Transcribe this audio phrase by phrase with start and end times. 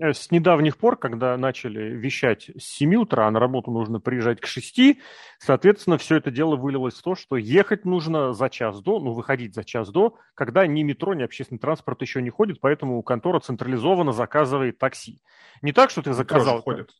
[0.00, 4.40] э, с недавних пор, когда начали вещать с 7 утра, а на работу нужно приезжать
[4.40, 4.98] к 6,
[5.38, 9.54] соответственно, все это дело вылилось в то, что ехать нужно за час до, ну, выходить
[9.54, 14.12] за час до, когда ни метро, ни общественный транспорт еще не ходит, поэтому контора централизованно
[14.12, 15.20] заказывает такси.
[15.62, 16.62] Не так, что ты заказал...
[16.62, 16.90] Ходит,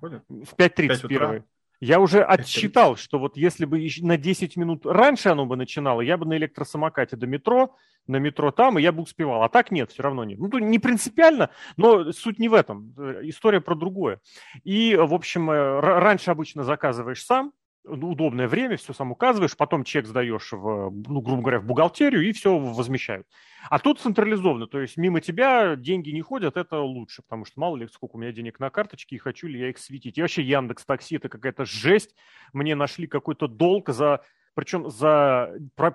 [0.00, 0.22] ходит.
[0.28, 1.42] В 5.30 первый.
[1.84, 6.16] Я уже отсчитал, что вот если бы на 10 минут раньше оно бы начинало, я
[6.16, 7.76] бы на электросамокате до метро,
[8.06, 9.42] на метро там, и я бы успевал.
[9.42, 10.38] А так нет, все равно нет.
[10.38, 12.94] Ну, не принципиально, но суть не в этом.
[12.96, 14.20] Э, история про другое.
[14.62, 17.52] И, в общем, э, раньше обычно заказываешь сам,
[17.84, 22.32] удобное время, все сам указываешь, потом чек сдаешь, в, ну, грубо говоря, в бухгалтерию, и
[22.32, 23.26] все возмещают.
[23.70, 27.76] А тут централизованно, то есть мимо тебя деньги не ходят, это лучше, потому что мало
[27.76, 30.18] ли сколько у меня денег на карточке, и хочу ли я их светить.
[30.18, 32.14] И вообще Яндекс Такси это какая-то жесть.
[32.52, 34.20] Мне нашли какой-то долг за
[34.54, 35.52] причем за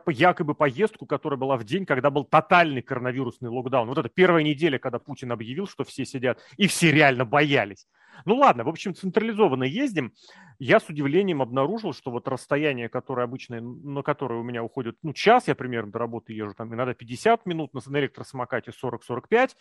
[0.08, 3.88] якобы поездку, которая была в день, когда был тотальный коронавирусный локдаун.
[3.88, 7.88] Вот это первая неделя, когда Путин объявил, что все сидят, и все реально боялись.
[8.26, 10.14] Ну ладно, в общем, централизованно ездим.
[10.60, 15.14] Я с удивлением обнаружил, что вот расстояние, которое обычно, на которое у меня уходит, ну,
[15.14, 19.52] час, я примерно до работы езжу, там иногда 50 минут, на электросамокате 40-45,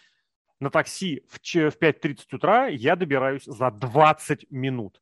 [0.60, 5.00] на такси в 5.30 утра я добираюсь за 20 минут.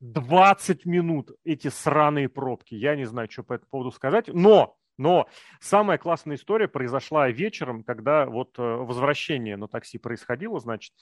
[0.00, 2.74] 20 минут эти сраные пробки.
[2.74, 4.28] Я не знаю, что по этому поводу сказать.
[4.28, 5.26] Но но
[5.60, 10.92] самая классная история произошла вечером, когда вот э, возвращение на такси происходило, значит.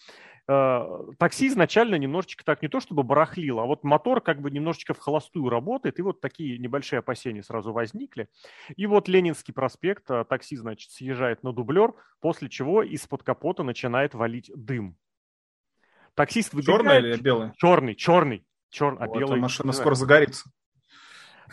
[0.46, 0.86] Э,
[1.18, 4.98] такси изначально немножечко так не то чтобы барахлило, а вот мотор как бы немножечко в
[4.98, 8.28] холостую работает, и вот такие небольшие опасения сразу возникли.
[8.76, 14.14] И вот Ленинский проспект, э, такси, значит, съезжает на дублер, после чего из-под капота начинает
[14.14, 14.96] валить дым.
[16.14, 16.82] Таксист выбегает...
[16.82, 17.52] Черный или белый?
[17.56, 18.46] Черный, черный.
[18.70, 19.40] Черный, а вот, а белый...
[19.40, 20.48] машина скоро загорится.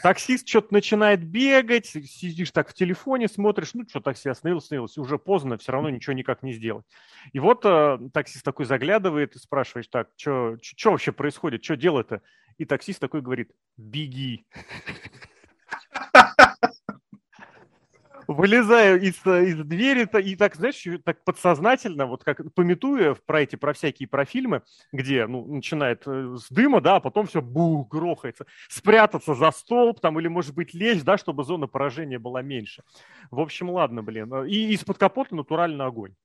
[0.01, 5.17] Таксист что-то начинает бегать, сидишь так в телефоне, смотришь, ну что, такси остановился, остановился, уже
[5.17, 6.85] поздно, все равно ничего никак не сделать.
[7.33, 12.21] И вот э, таксист такой заглядывает и спрашиваешь, так, что вообще происходит, что делать-то?
[12.57, 14.45] И таксист такой говорит, беги.
[18.27, 23.73] Вылезаю из, из двери и так, знаешь, так подсознательно, вот как пометуя про эти, про
[23.73, 28.45] всякие про фильмы, где, ну, начинает э, с дыма, да, а потом все бух, грохается,
[28.69, 32.83] спрятаться за столб там или, может быть, лечь, да, чтобы зона поражения была меньше.
[33.31, 34.33] В общем, ладно, блин.
[34.45, 36.15] И из-под капота натурально огонь.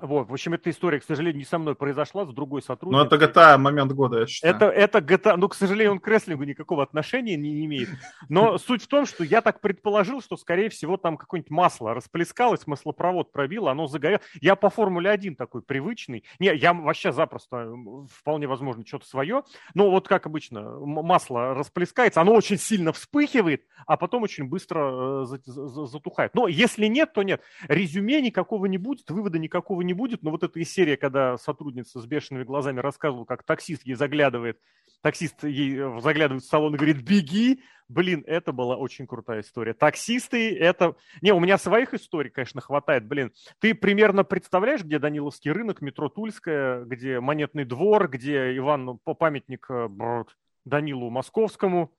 [0.00, 3.08] Вот, в общем, эта история, к сожалению, не со мной произошла, с другой сотрудницей.
[3.08, 4.54] Ну, это GTA момент года, я считаю.
[4.56, 7.88] Это, это GTA, ну, к сожалению, он к рестлингу никакого отношения не имеет.
[8.28, 12.66] Но суть в том, что я так предположил, что, скорее всего, там какое-нибудь масло расплескалось,
[12.66, 14.20] маслопровод пробило, оно загорело.
[14.40, 16.24] Я по Формуле 1 такой привычный.
[16.40, 17.72] Не, я вообще запросто,
[18.10, 19.44] вполне возможно, что-то свое.
[19.74, 25.36] Но вот как обычно, масло расплескается, оно очень сильно вспыхивает, а потом очень быстро э,
[25.46, 26.34] затухает.
[26.34, 27.42] Но если нет, то нет.
[27.68, 32.00] Резюме никакого не будет, вывода никакого не будет, но вот эта из серии, когда сотрудница
[32.00, 34.58] с бешеными глазами рассказывала, как таксист ей заглядывает,
[35.00, 39.74] таксист ей э, заглядывает в салон и говорит «беги», блин, это была очень крутая история.
[39.74, 40.96] Таксисты, это...
[41.20, 43.32] Не, у меня своих историй, конечно, хватает, блин.
[43.58, 49.66] Ты примерно представляешь, где Даниловский рынок, метро Тульская, где Монетный двор, где Иван, ну, памятник
[49.68, 50.24] э,
[50.64, 51.92] Данилу Московскому,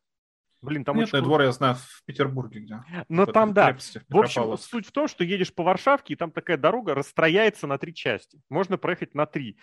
[0.65, 1.23] Блин, там Нет, очень...
[1.23, 2.83] двор я знаю в Петербурге где.
[3.07, 3.67] Но там, да.
[3.67, 6.93] Крепости, в, в общем, суть в том, что едешь по Варшавке, и там такая дорога
[6.93, 8.41] расстрояется на три части.
[8.49, 9.57] Можно проехать на три.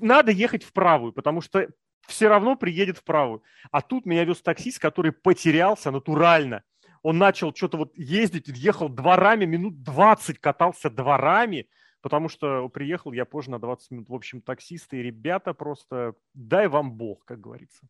[0.00, 1.68] Надо ехать в правую, потому что
[2.06, 3.42] все равно приедет в правую.
[3.70, 6.62] А тут меня вез таксист, который потерялся натурально.
[7.02, 11.68] Он начал что-то вот ездить, ехал дворами, минут 20 катался дворами,
[12.00, 14.08] потому что приехал я позже на 20 минут.
[14.08, 17.86] В общем, таксисты и ребята просто дай вам бог, как говорится.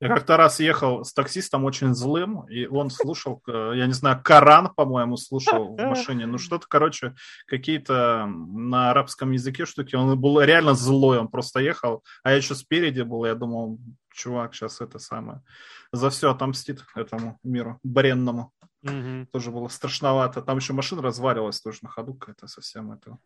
[0.00, 4.20] Я как-то раз ехал с таксистом очень злым, и он слушал, э, я не знаю,
[4.22, 6.26] Коран, по-моему, слушал в машине.
[6.26, 7.14] Ну, что-то, короче,
[7.46, 9.96] какие-то на арабском языке штуки.
[9.96, 13.78] Он был реально злой, он просто ехал, а я еще спереди был, я думал,
[14.12, 15.42] чувак сейчас это самое
[15.92, 18.52] за все отомстит этому миру бренному.
[18.82, 19.26] Угу.
[19.32, 20.42] Тоже было страшновато.
[20.42, 23.18] Там еще машина разваливалась тоже на ходу, какая-то совсем это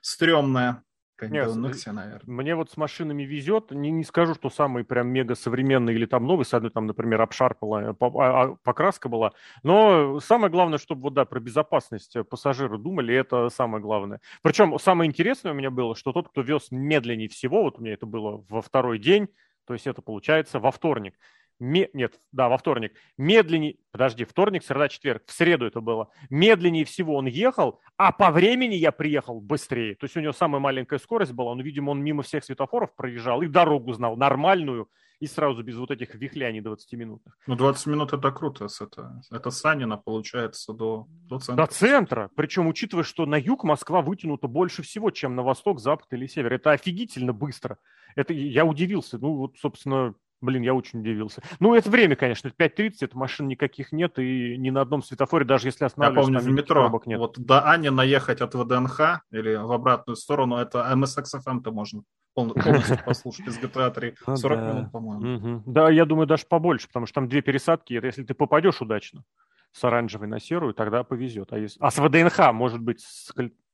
[0.00, 0.82] стрёмная.
[1.20, 2.22] Нет, Nexia, наверное.
[2.26, 3.70] Мне вот с машинами везет.
[3.70, 7.20] Не, не скажу, что самый прям мега современный или там новый, с одной там, например,
[7.20, 9.32] обшарпала, а, а, покраска была.
[9.62, 14.20] Но самое главное, чтобы вот, да, про безопасность пассажиры думали, это самое главное.
[14.42, 17.94] Причем самое интересное у меня было, что тот, кто вез медленнее всего, вот у меня
[17.94, 19.28] это было во второй день,
[19.66, 21.14] то есть это получается во вторник,
[21.62, 27.14] нет, да, во вторник, медленнее, подожди, вторник, среда, четверг, в среду это было, медленнее всего
[27.14, 29.94] он ехал, а по времени я приехал быстрее.
[29.94, 33.42] То есть у него самая маленькая скорость была, но, видимо, он мимо всех светофоров проезжал
[33.42, 34.88] и дорогу знал нормальную,
[35.20, 37.38] и сразу без вот этих вихляний 20 минутных.
[37.46, 38.66] Ну, 20 минут это круто.
[38.80, 41.64] Это, это Санина получается до, до центра.
[41.64, 42.30] До центра.
[42.34, 46.54] Причем, учитывая, что на юг Москва вытянута больше всего, чем на восток, запад или север.
[46.54, 47.78] Это офигительно быстро.
[48.16, 49.16] Это я удивился.
[49.18, 51.40] Ну, вот, собственно, Блин, я очень удивился.
[51.60, 55.68] Ну, это время, конечно, 5.30, это машин никаких нет, и ни на одном светофоре, даже
[55.68, 57.18] если останавливаешься, Я помню, в метро, нет.
[57.20, 62.02] вот до Ани наехать от ВДНХ или в обратную сторону, это MSXFM-то можно
[62.34, 64.14] полностью послушать из GTA 3.
[64.34, 65.62] 40 минут, по-моему.
[65.64, 69.22] Да, я думаю, даже побольше, потому что там две пересадки, это если ты попадешь удачно
[69.70, 71.52] с оранжевой на серую, тогда повезет.
[71.52, 71.78] А, если...
[71.80, 73.32] а с ВДНХ, может быть, с...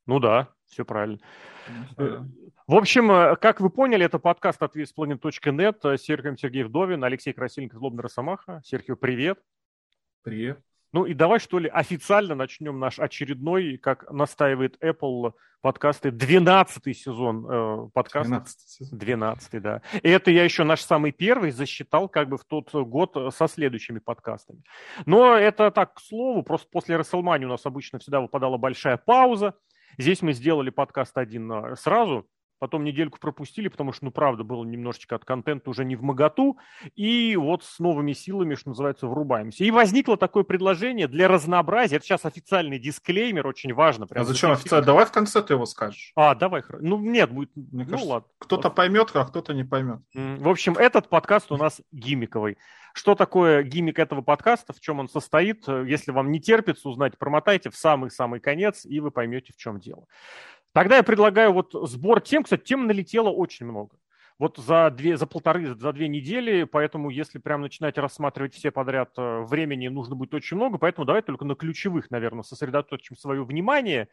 [0.09, 1.19] ну да, все правильно.
[1.99, 2.25] Э,
[2.67, 7.35] в общем, э, как вы поняли, это подкаст от весьplanet.net с Сергеем Сергей Вдовин, Алексей
[7.35, 8.63] Красильников, Злобный Росомаха.
[8.65, 9.39] Серхио, привет.
[10.23, 10.61] Привет.
[10.93, 17.47] Ну и давай, что ли, официально начнем наш очередной, как настаивает Apple, подкасты, 12 сезон
[17.47, 18.29] э, подкаста.
[18.31, 18.99] 12 сезон.
[18.99, 19.83] 12 да.
[20.03, 23.99] И это я еще наш самый первый засчитал как бы в тот год со следующими
[23.99, 24.63] подкастами.
[25.05, 29.55] Но это так, к слову, просто после WrestleMania у нас обычно всегда выпадала большая пауза.
[29.97, 34.65] Здесь мы сделали подкаст один э, сразу, потом недельку пропустили, потому что, ну, правда, было
[34.65, 36.59] немножечко от контента уже не в моготу,
[36.95, 39.65] и вот с новыми силами, что называется, врубаемся.
[39.65, 44.07] И возникло такое предложение для разнообразия, это сейчас официальный дисклеймер, очень важно.
[44.07, 44.87] Прям а зачем официально?
[44.87, 46.13] Давай в конце ты его скажешь.
[46.17, 46.63] А, давай.
[46.81, 47.51] Ну, нет, будет...
[47.55, 48.29] Мне ну, кажется, ладно.
[48.39, 50.01] Кто-то поймет, а кто-то не поймет.
[50.15, 52.59] В общем, этот подкаст у нас гиммиковый.
[52.95, 55.69] Что такое гиммик этого подкаста, в чем он состоит?
[55.69, 60.07] Если вам не терпится узнать, промотайте в самый-самый конец, и вы поймете, в чем дело.
[60.79, 62.45] Тогда я предлагаю вот сбор тем.
[62.45, 63.97] Кстати, тем налетело очень много.
[64.39, 69.11] Вот за, две, за полторы, за две недели, поэтому если прям начинать рассматривать все подряд,
[69.17, 74.07] э, времени нужно будет очень много, поэтому давай только на ключевых, наверное, сосредоточим свое внимание.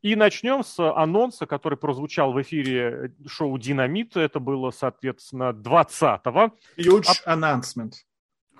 [0.00, 4.16] И начнем с анонса, который прозвучал в эфире шоу «Динамит».
[4.16, 6.52] Это было, соответственно, 20-го.
[6.78, 7.94] Huge announcement.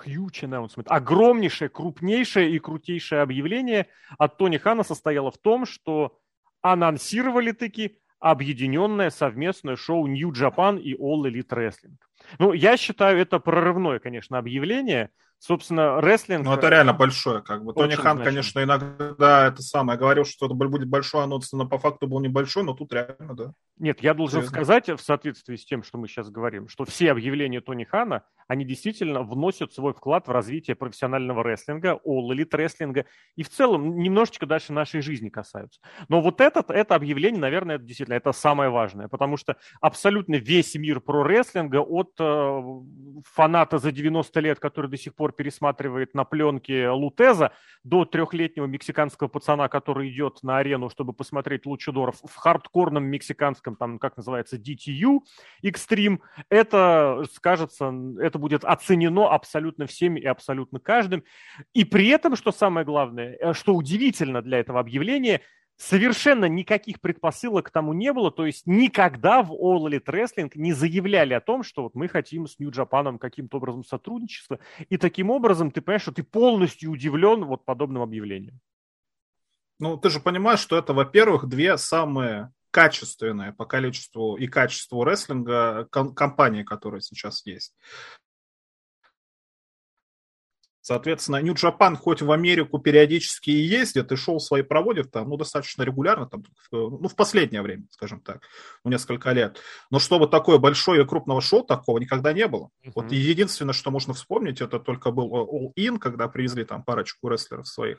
[0.05, 0.87] Huge announcement.
[0.87, 3.87] Огромнейшее, крупнейшее и крутейшее объявление
[4.19, 6.19] от Тони Хана состояло в том, что
[6.62, 11.97] анонсировали таки объединенное совместное шоу New Japan и All Elite Wrestling.
[12.38, 15.11] Ну, я считаю, это прорывное, конечно, объявление–
[15.43, 16.44] собственно, рестлинг...
[16.44, 17.75] Ну, это реально большое, как бы.
[17.75, 22.06] Тони Хан, конечно, иногда это самое говорил, что это будет большой анонс, но по факту
[22.06, 23.53] был небольшой, но тут реально, да.
[23.79, 24.56] Нет, я должен Серьезно.
[24.56, 28.65] сказать, в соответствии с тем, что мы сейчас говорим, что все объявления Тони Хана, они
[28.65, 34.47] действительно вносят свой вклад в развитие профессионального рестлинга, all elite рестлинга, и в целом немножечко
[34.47, 35.81] дальше нашей жизни касаются.
[36.09, 40.77] Но вот этот, это объявление, наверное, это действительно это самое важное, потому что абсолютно весь
[40.77, 42.62] мир про рестлинга, от э,
[43.35, 47.52] фаната за 90 лет, который до сих пор пересматривает на пленке Лутеза,
[47.84, 53.99] до трехлетнего мексиканского пацана, который идет на арену, чтобы посмотреть лучидоров в хардкорном мексиканском, там,
[53.99, 55.20] как называется, DTU
[55.64, 61.25] Extreme, это скажется, это будет оценено абсолютно всеми и абсолютно каждым.
[61.73, 65.40] И при этом, что самое главное, э, что удивительно для этого объявления–
[65.77, 70.73] совершенно никаких предпосылок к тому не было, то есть никогда в All Elite Wrestling не
[70.73, 74.59] заявляли о том, что вот мы хотим с Japan каким-то образом сотрудничество,
[74.89, 78.61] и таким образом ты понимаешь, что ты полностью удивлен вот подобным объявлением.
[79.79, 85.87] Ну, ты же понимаешь, что это, во-первых, две самые качественные по количеству и качеству рестлинга
[85.91, 87.75] компании, которые сейчас есть.
[90.82, 95.84] Соответственно, Japan хоть в Америку периодически и ездит, и шоу свои проводит там, ну, достаточно
[95.84, 96.43] регулярно, там,
[96.73, 98.43] ну, в последнее время, скажем так,
[98.84, 99.61] ну, несколько лет.
[99.93, 102.71] Но чтобы такое большое и крупного шоу такого никогда не было.
[102.85, 102.92] Uh-huh.
[102.97, 107.68] Вот единственное, что можно вспомнить, это только был All In, когда привезли там парочку рестлеров
[107.68, 107.99] своих.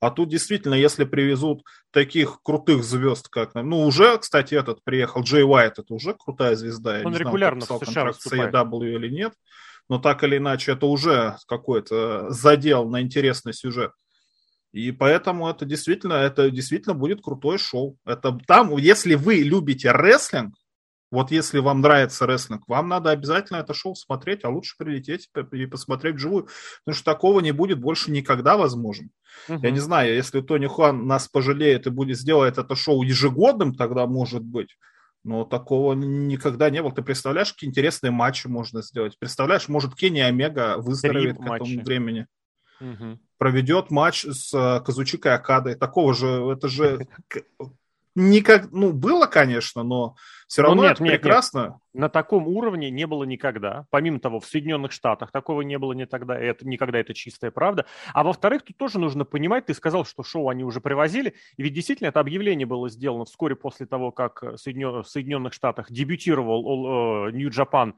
[0.00, 5.44] А тут действительно, если привезут таких крутых звезд, как, ну, уже, кстати, этот приехал, Джей
[5.44, 7.02] Уайт, это уже крутая звезда.
[7.04, 9.34] Он Я не регулярно знаю, в США контракт с AEW или нет
[9.88, 13.92] но так или иначе это уже какой-то задел на интересный сюжет.
[14.72, 17.96] И поэтому это действительно, это действительно будет крутое шоу.
[18.04, 20.56] Это там, если вы любите рестлинг,
[21.12, 25.66] вот если вам нравится рестлинг, вам надо обязательно это шоу смотреть, а лучше прилететь и
[25.66, 26.48] посмотреть вживую,
[26.84, 29.10] потому что такого не будет больше никогда возможно.
[29.48, 29.60] Угу.
[29.62, 34.08] Я не знаю, если Тони Хуан нас пожалеет и будет сделать это шоу ежегодным, тогда
[34.08, 34.76] может быть.
[35.24, 36.92] Но такого никогда не было.
[36.92, 39.18] Ты представляешь, какие интересные матчи можно сделать?
[39.18, 42.26] Представляешь, может, Кенни Омега выздоровеет Три к этому времени.
[42.80, 43.18] Угу.
[43.38, 45.76] Проведет матч с э, Казучикой Акадой.
[45.76, 47.08] Такого же, это же
[48.14, 50.16] никак, ну, было, конечно, но
[50.46, 51.60] все равно ну, нет, это нет, прекрасно.
[51.60, 51.72] Нет.
[51.94, 53.86] На таком уровне не было никогда.
[53.90, 57.50] Помимо того, в Соединенных Штатах такого не было ни тогда, и это никогда это чистая
[57.50, 57.86] правда.
[58.12, 61.74] А во-вторых, тут тоже нужно понимать, ты сказал, что шоу они уже привозили, и ведь
[61.74, 67.94] действительно это объявление было сделано вскоре после того, как в Соединенных Штатах дебютировал Japan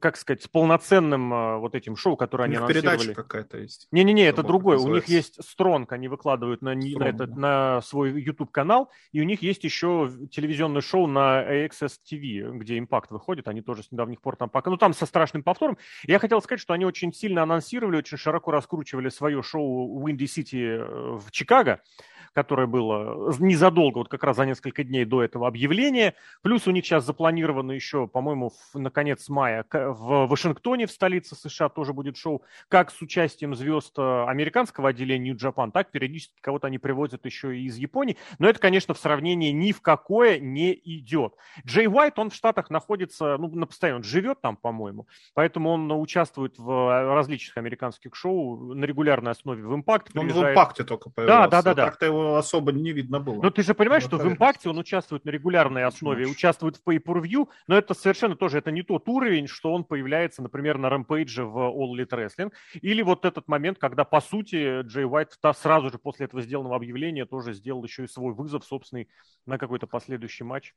[0.00, 2.98] как сказать, с полноценным э, вот этим шоу, которое они анонсировали.
[2.98, 3.88] передача какая-то есть.
[3.90, 4.78] Не-не-не, это другое.
[4.78, 7.36] У них есть Стронг, они выкладывают на, Strong, на, этот, да.
[7.36, 13.10] на свой YouTube-канал, и у них есть еще телевизионное шоу на AXS TV, где Импакт
[13.10, 15.78] выходит, они тоже с недавних пор там пока, ну там со страшным повтором.
[16.06, 20.64] Я хотел сказать, что они очень сильно анонсировали, очень широко раскручивали свое шоу Windy City
[20.64, 21.80] э, в Чикаго,
[22.32, 26.14] которое было незадолго, вот как раз за несколько дней до этого объявления.
[26.42, 31.68] Плюс у них сейчас запланировано еще, по-моему, на конец мая в Вашингтоне, в столице США,
[31.68, 36.66] тоже будет шоу, как с участием звезд э, американского отделения New Japan, так периодически кого-то
[36.66, 38.16] они привозят еще и из Японии.
[38.38, 41.34] Но это, конечно, в сравнении ни в какое не идет.
[41.66, 45.90] Джей Уайт, он в Штатах находится, ну, на постоянно, он живет там, по-моему, поэтому он
[45.92, 50.10] участвует в э, различных американских шоу на регулярной основе в Impact.
[50.14, 50.56] Он приезжает...
[50.56, 51.48] в Импакте только появился.
[51.48, 51.86] Да, да, да.
[51.86, 53.42] Так-то его особо не видно было.
[53.42, 57.48] Но ты же понимаешь, что в Импакте он участвует на регулярной основе, участвует в pay-per-view,
[57.66, 61.56] но это совершенно тоже, это не тот уровень, что он появляется, например, на Рэмпейдже в
[61.58, 62.52] All Elite Wrestling.
[62.80, 67.24] Или вот этот момент, когда, по сути, Джей Уайт сразу же после этого сделанного объявления
[67.24, 69.08] тоже сделал еще и свой вызов собственный
[69.46, 70.74] на какой-то последующий матч.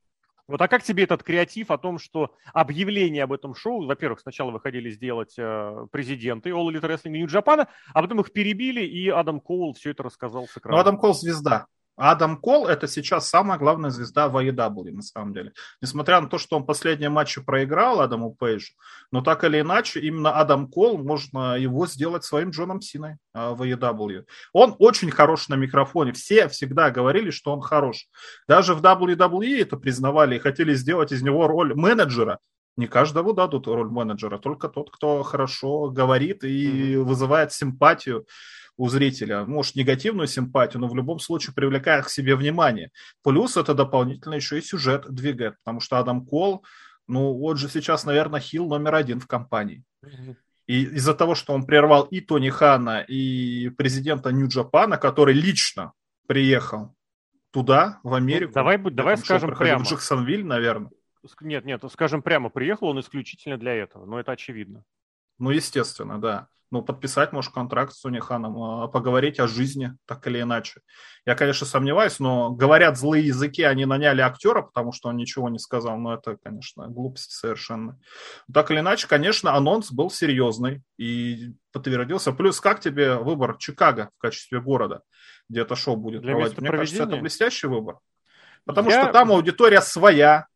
[0.48, 4.52] Вот, а как тебе этот креатив о том, что объявление об этом шоу, во-первых, сначала
[4.52, 9.40] выходили сделать э, президенты All Elite Wrestling New Japan, а потом их перебили, и Адам
[9.40, 10.78] Коул все это рассказал с экрана.
[10.78, 11.68] Ну, Адам Коул звезда.
[12.04, 15.54] Адам Кол– это сейчас самая главная звезда в AEW, на самом деле.
[15.82, 18.74] Несмотря на то, что он последние матчи проиграл Адаму Пейджу,
[19.12, 23.62] но так или иначе, именно Адам Кол, можно его сделать своим Джоном Синой а, в
[23.62, 24.26] AEW.
[24.52, 26.12] Он очень хорош на микрофоне.
[26.14, 28.08] Все всегда говорили, что он хорош.
[28.48, 32.40] Даже в WWE это признавали и хотели сделать из него роль менеджера,
[32.78, 37.04] не каждому дадут роль менеджера, только тот, кто хорошо говорит и mm-hmm.
[37.04, 38.26] вызывает симпатию
[38.82, 42.90] у зрителя, может, негативную симпатию, но в любом случае привлекает к себе внимание.
[43.22, 46.66] Плюс это дополнительно еще и сюжет двигает, потому что Адам Кол,
[47.08, 49.84] ну, вот же сейчас, наверное, хил номер один в компании.
[50.66, 55.94] И из-за того, что он прервал и Тони Хана, и президента Нью-Джапана, который лично
[56.26, 56.96] приехал
[57.52, 58.50] туда, в Америку.
[58.50, 59.86] Ну, давай, давай скажем прямо.
[59.86, 60.90] В Джексонвиль, наверное.
[61.42, 64.84] Нет, нет, скажем прямо, приехал он исключительно для этого, но это очевидно.
[65.38, 70.42] Ну, естественно, да ну, подписать, может, контракт с Сониханом, а, поговорить о жизни, так или
[70.42, 70.80] иначе.
[71.26, 75.60] Я, конечно, сомневаюсь, но говорят злые языки, они наняли актера, потому что он ничего не
[75.60, 78.00] сказал, но это, конечно, глупость совершенно.
[78.52, 82.32] Так или иначе, конечно, анонс был серьезный и подтвердился.
[82.32, 85.02] Плюс, как тебе выбор Чикаго в качестве города,
[85.50, 86.58] где это шоу будет Для проводить?
[86.58, 87.98] Мне кажется, это блестящий выбор.
[88.66, 89.04] Потому Я...
[89.04, 90.48] что там аудитория своя,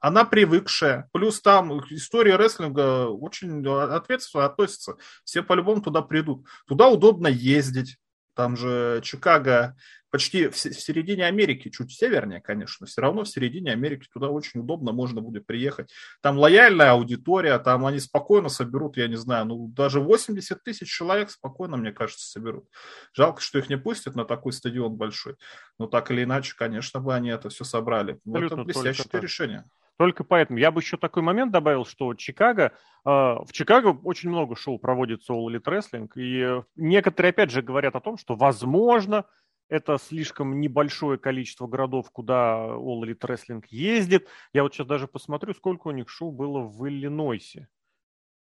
[0.00, 1.08] она привыкшая.
[1.12, 4.96] Плюс там история рестлинга очень ответственно относится.
[5.24, 6.46] Все по-любому туда придут.
[6.66, 7.96] Туда удобно ездить.
[8.34, 9.76] Там же Чикаго
[10.10, 14.92] почти в, середине Америки, чуть севернее, конечно, все равно в середине Америки туда очень удобно,
[14.92, 15.90] можно будет приехать.
[16.20, 21.30] Там лояльная аудитория, там они спокойно соберут, я не знаю, ну даже 80 тысяч человек
[21.30, 22.66] спокойно, мне кажется, соберут.
[23.12, 25.36] Жалко, что их не пустят на такой стадион большой.
[25.78, 28.18] Но так или иначе, конечно бы они это все собрали.
[28.26, 29.64] Абсолютно, это блестящее решение.
[30.00, 30.58] Только поэтому.
[30.58, 32.72] Я бы еще такой момент добавил, что Чикаго,
[33.04, 37.94] э, в Чикаго очень много шоу проводится All Elite Wrestling, и некоторые, опять же, говорят
[37.94, 39.26] о том, что, возможно,
[39.68, 44.26] это слишком небольшое количество городов, куда All Elite Wrestling ездит.
[44.54, 47.68] Я вот сейчас даже посмотрю, сколько у них шоу было в Иллинойсе.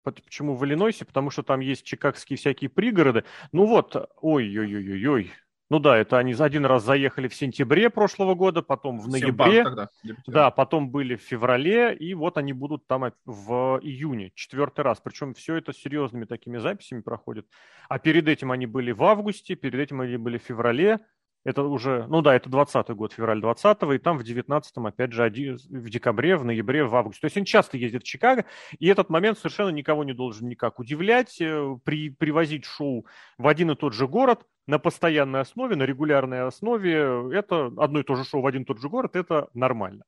[0.03, 1.05] Почему в Иллинойсе?
[1.05, 3.23] Потому что там есть чикагские всякие пригороды.
[3.53, 5.31] Ну вот, ой-ой-ой-ой-ой,
[5.75, 9.89] ну да, это они один раз заехали в сентябре прошлого года, потом в ноябре, тогда,
[10.29, 15.01] да, потом были в феврале, и вот они будут там в июне, четвертый раз.
[15.03, 17.49] Причем все это серьезными такими записями проходит.
[17.89, 21.01] А перед этим они были в августе, перед этим они были в феврале,
[21.43, 25.29] это уже, ну да, это 20 год, февраль 20 и там в 19-м, опять же,
[25.69, 27.23] в декабре, в ноябре, в августе.
[27.23, 28.45] То есть они часто ездят в Чикаго,
[28.79, 31.41] и этот момент совершенно никого не должен никак удивлять.
[31.41, 33.07] Э, при, привозить шоу
[33.39, 38.03] в один и тот же город на постоянной основе, на регулярной основе, это одно и
[38.03, 40.05] то же шоу в один и тот же город, это нормально.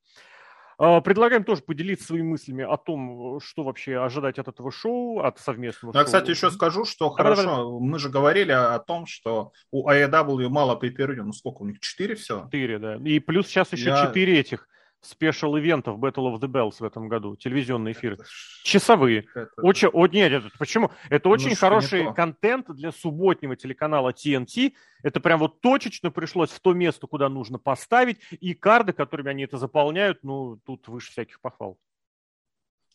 [0.79, 5.39] А, предлагаем тоже поделиться своими мыслями о том, что вообще ожидать от этого шоу, от
[5.39, 6.05] совместного Я, шоу.
[6.07, 7.81] кстати, еще скажу, что давай, хорошо, давай.
[7.81, 12.15] мы же говорили о том, что у AEW мало pay Ну, сколько у них, четыре
[12.15, 12.45] все?
[12.45, 12.97] Четыре, да.
[12.97, 14.41] И плюс сейчас еще четыре Я...
[14.41, 14.69] этих
[15.07, 18.19] спешл-ивентов Battle of the Bells в этом году, телевизионные эфиры.
[18.63, 19.27] Часовые.
[19.35, 19.51] Это...
[19.59, 20.91] Очень, о, нет, это, почему?
[21.09, 24.73] Это очень ну, хороший контент для субботнего телеканала TNT.
[25.03, 28.19] Это прям вот точечно пришлось в то место, куда нужно поставить.
[28.41, 31.79] И карды, которыми они это заполняют, ну, тут выше всяких похвал.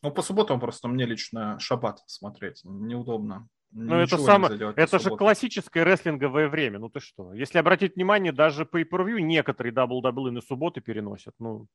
[0.03, 3.47] Ну, по субботам просто мне лично шаббат смотреть неудобно.
[3.73, 6.79] Ну, это самое, это же классическое рестлинговое время.
[6.79, 7.33] Ну ты что?
[7.33, 11.33] Если обратить внимание, даже по pay некоторые WWE на субботы переносят.
[11.39, 11.67] Ну,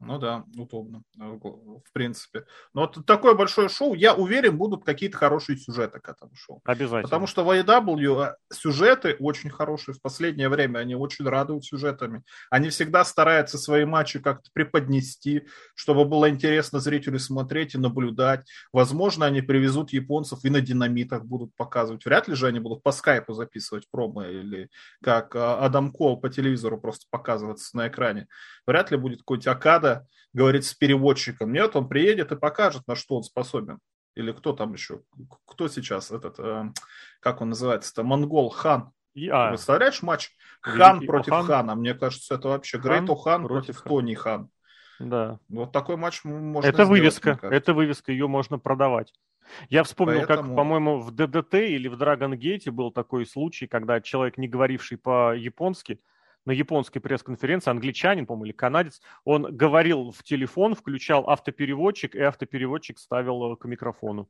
[0.00, 2.46] ну да, удобно, э, в принципе.
[2.72, 6.62] Но вот такое большое шоу, я уверен, будут какие-то хорошие сюжеты к этому шоу.
[6.64, 7.02] Обязательно.
[7.02, 9.94] Потому что в AEW э, сюжеты очень хорошие.
[9.94, 12.22] В последнее время они очень радуют сюжетами.
[12.48, 18.46] Они всегда стараются свои матчи как-то преподнести, чтобы было интересно зрителю смотреть и наблюдать.
[18.72, 22.06] Возможно, они привезут японцев и на динамитах будут показывать.
[22.06, 24.70] Вряд ли же они будут по скайпу записывать промо или
[25.02, 28.28] как э, Адам Кол по телевизору просто показываться на экране.
[28.66, 31.52] Вряд ли будет какой-нибудь Акада надо говорить с переводчиком.
[31.52, 33.78] Нет, он приедет и покажет, на что он способен.
[34.14, 35.02] Или кто там еще?
[35.46, 36.72] Кто сейчас этот, э,
[37.20, 38.90] как он называется-то, Монгол Хан.
[39.14, 40.30] И, а, Представляешь матч
[40.60, 41.46] Хан Великий против Охан.
[41.46, 41.74] Хана?
[41.74, 44.50] Мне кажется, это вообще Грейт Хан против, против Тони Хан.
[44.98, 45.38] Да.
[45.48, 49.12] Вот такой матч можно Это сделать, вывеска, это вывеска, ее можно продавать.
[49.68, 50.48] Я вспомнил, Поэтому...
[50.48, 54.98] как, по-моему, в ДДТ или в Драгон Гейте был такой случай, когда человек, не говоривший
[54.98, 56.00] по-японски,
[56.46, 62.98] на японской пресс-конференции, англичанин, по-моему, или канадец, он говорил в телефон, включал автопереводчик, и автопереводчик
[62.98, 64.28] ставил к микрофону.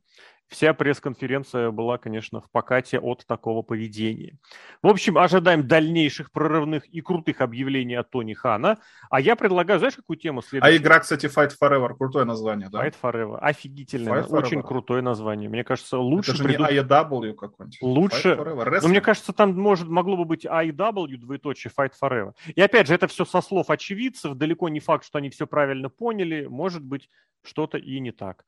[0.51, 4.37] Вся пресс-конференция была, конечно, в покате от такого поведения.
[4.83, 8.77] В общем, ожидаем дальнейших прорывных и крутых объявлений от Тони Хана.
[9.09, 10.73] А я предлагаю, знаешь, какую тему следует?
[10.73, 12.85] А игра, кстати, Fight Forever, крутое название, да?
[12.85, 15.49] Fight Forever, офигительное, Fight очень крутое название.
[15.49, 16.31] Мне кажется, лучше...
[16.31, 16.69] Это же придут...
[16.69, 17.77] не AEW какой-нибудь.
[17.81, 18.35] Лучше...
[18.81, 22.33] Но мне кажется, там может, могло бы быть AEW, двоеточие, Fight Forever.
[22.55, 25.89] И опять же, это все со слов очевидцев, далеко не факт, что они все правильно
[25.89, 27.09] поняли, может быть,
[27.43, 28.45] что-то и не так.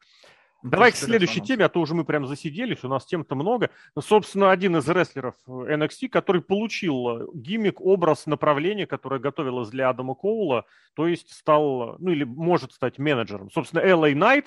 [0.64, 3.70] Ну, Давай к следующей теме, а то уже мы прям засиделись, у нас тем-то много.
[3.98, 10.16] Ну, собственно, один из рестлеров NXT, который получил гиммик, образ, направление, которое готовилось для Адама
[10.16, 13.52] Коула, то есть стал, ну или может стать менеджером.
[13.52, 14.46] Собственно, LA Knight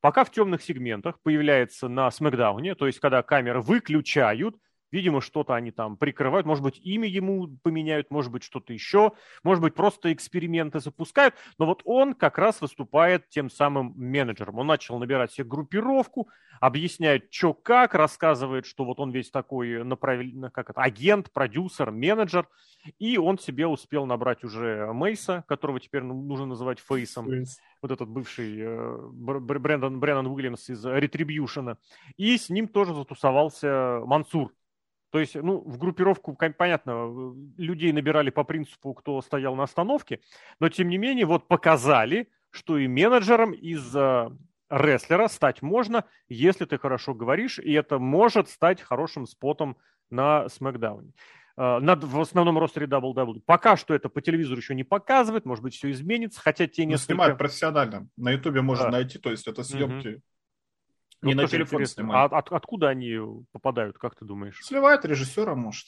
[0.00, 4.54] пока в темных сегментах появляется на Смакдауне, то есть когда камеры выключают,
[4.96, 9.12] Видимо, что-то они там прикрывают, может быть, имя ему поменяют, может быть, что-то еще,
[9.44, 11.34] может быть, просто эксперименты запускают.
[11.58, 14.58] Но вот он как раз выступает тем самым менеджером.
[14.58, 20.50] Он начал набирать себе группировку, объясняет, что как, рассказывает, что вот он весь такой направлен,
[20.50, 22.48] как это, агент, продюсер, менеджер.
[22.98, 27.28] И он себе успел набрать уже Мейса, которого теперь нужно называть Фейсом.
[27.82, 31.76] Вот этот бывший э, Брэндон, Брэннон Уильямс из Retribution.
[32.16, 34.54] И с ним тоже затусовался Мансур,
[35.10, 40.20] то есть, ну, в группировку, понятно, людей набирали по принципу, кто стоял на остановке,
[40.60, 43.94] но, тем не менее, вот показали, что и менеджером из
[44.68, 49.76] рестлера стать можно, если ты хорошо говоришь, и это может стать хорошим спотом
[50.10, 51.12] на Смакдауне.
[51.56, 53.40] Э, над, в основном ростере WWE.
[53.44, 56.90] Пока что это по телевизору еще не показывает, может быть, все изменится, хотя те ну,
[56.90, 57.14] несколько...
[57.14, 58.08] Снимают профессионально.
[58.16, 58.90] На Ютубе можно да.
[58.92, 60.22] найти, то есть это съемки угу.
[61.22, 62.32] Не ну, на телефон снимают.
[62.32, 63.18] А от, откуда они
[63.52, 64.58] попадают, как ты думаешь?
[64.62, 65.86] Сливают режиссера, может.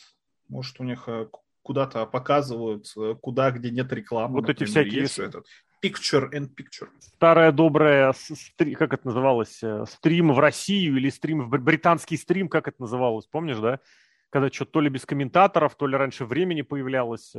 [0.48, 1.28] Может, у них э,
[1.62, 4.34] куда-то показывают, э, куда, где нет рекламы.
[4.34, 5.00] Вот например, эти всякие...
[5.02, 5.46] Есть этот
[5.84, 6.88] picture and picture.
[6.98, 8.14] Старая добрая,
[8.56, 13.26] как это называлось, э, стрим в Россию или стрим в британский стрим, как это называлось,
[13.26, 13.80] помнишь, да?
[14.30, 17.34] Когда что-то то ли без комментаторов, то ли раньше времени появлялось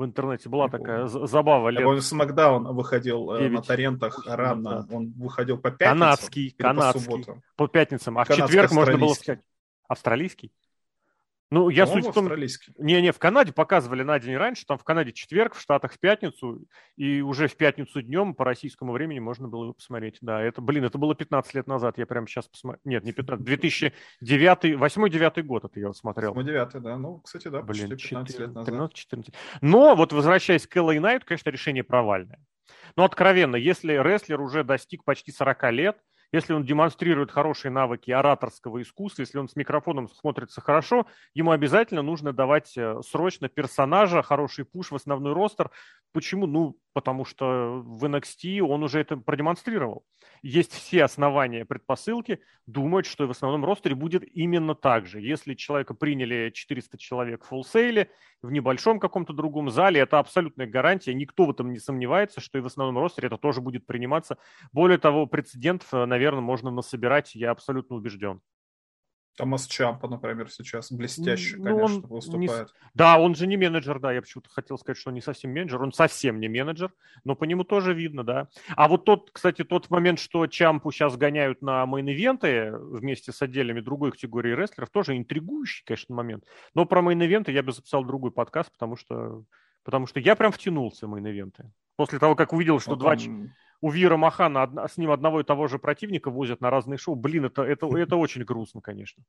[0.00, 1.68] в интернете была такая забава.
[1.68, 1.86] Лет...
[1.86, 4.86] Я Смакдаун выходил 9, э, на торрентах рано.
[4.88, 4.96] Да.
[4.96, 5.98] Он выходил по пятницам.
[5.98, 7.00] Канадский, канадский.
[7.00, 7.42] По, субботам.
[7.56, 8.18] по пятницам.
[8.18, 9.40] А в четверг можно было сказать.
[9.88, 10.52] Австралийский?
[11.50, 12.30] Ну, я суть в том...
[12.78, 16.64] Не-не, в Канаде показывали на день раньше, там в Канаде четверг, в Штатах в пятницу,
[16.96, 20.18] и уже в пятницу днем по российскому времени можно было его посмотреть.
[20.20, 22.80] Да, это, блин, это было 15 лет назад, я прямо сейчас посмотрел.
[22.84, 26.34] Нет, не 15, 2009, 8-9 год это я вот смотрел.
[26.34, 28.66] 8-9, да, ну, кстати, да, блин, почти 15 14, лет назад.
[28.66, 29.34] 13, 14.
[29.60, 32.38] Но вот возвращаясь к LA Knight, конечно, решение провальное.
[32.96, 35.98] Но откровенно, если рестлер уже достиг почти 40 лет,
[36.32, 42.02] если он демонстрирует хорошие навыки ораторского искусства, если он с микрофоном смотрится хорошо, ему обязательно
[42.02, 45.70] нужно давать э, срочно персонажа, хороший пуш в основной ростер.
[46.12, 46.46] Почему?
[46.46, 50.04] Ну, потому что в NXT он уже это продемонстрировал.
[50.42, 55.20] Есть все основания, предпосылки думать, что в основном ростере будет именно так же.
[55.20, 58.10] Если человека приняли 400 человек в фуллсейле,
[58.42, 61.14] в небольшом каком-то другом зале, это абсолютная гарантия.
[61.14, 64.38] Никто в этом не сомневается, что и в основном ростере это тоже будет приниматься.
[64.72, 68.40] Более того, прецедентов, наверное, можно насобирать, я абсолютно убежден.
[69.40, 72.68] Томас Чампа, например, сейчас блестяще, ну, конечно, он выступает.
[72.68, 72.90] Не...
[72.94, 75.82] Да, он же не менеджер, да, я почему-то хотел сказать, что он не совсем менеджер,
[75.82, 76.92] он совсем не менеджер,
[77.24, 78.48] но по нему тоже видно, да.
[78.76, 83.80] А вот тот, кстати, тот момент, что Чампу сейчас гоняют на мейн-ивенты вместе с отделами
[83.80, 86.44] другой категории рестлеров, тоже интригующий, конечно, момент.
[86.74, 89.44] Но про мейн-ивенты я бы записал другой подкаст, потому что,
[89.82, 91.70] потому что я прям втянулся в мейн-ивенты.
[91.96, 93.12] После того, как увидел, что вот два...
[93.12, 97.14] Он у Вира Махана с ним одного и того же противника возят на разные шоу.
[97.14, 99.24] Блин, это, это, это очень грустно, конечно.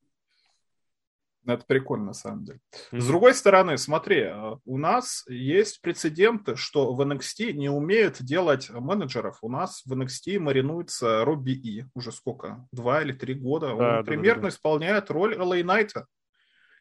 [1.44, 2.60] Это прикольно, на самом деле.
[2.92, 3.00] Mm-hmm.
[3.00, 8.70] С другой стороны, смотри, э, у нас есть прецеденты, что в NXT не умеют делать
[8.70, 9.40] менеджеров.
[9.42, 11.86] У нас в NXT маринуется Робби И.
[11.96, 12.68] Уже сколько?
[12.72, 13.68] Два или три года.
[13.70, 14.54] Да, Он да, примерно да, да.
[14.54, 16.06] исполняет роль Эл Эй Найта.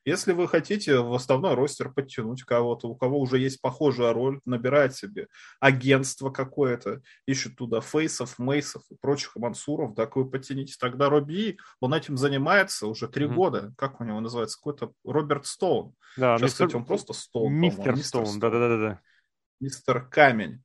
[0.04, 4.96] Если вы хотите в основной ростер подтянуть кого-то, у кого уже есть похожая роль, набирать
[4.96, 5.28] себе
[5.60, 11.92] агентство какое-то, ищет туда фейсов, мейсов и прочих мансуров, так вы подтяните тогда Робби, он
[11.92, 13.34] этим занимается уже три mm-hmm.
[13.34, 13.74] года.
[13.76, 14.56] Как у него называется?
[14.56, 15.94] Какой-то Роберт Стоун.
[16.16, 16.66] Да, Сейчас, мистер...
[16.66, 17.52] кстати, он просто Стоун.
[17.52, 19.00] Мистер Стоун, да-да-да.
[19.60, 20.62] Мистер Камень.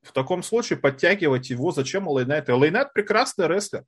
[0.00, 2.48] В таком случае подтягивать его зачем Лейнайт?
[2.48, 3.84] Лейнайт прекрасный рестлер.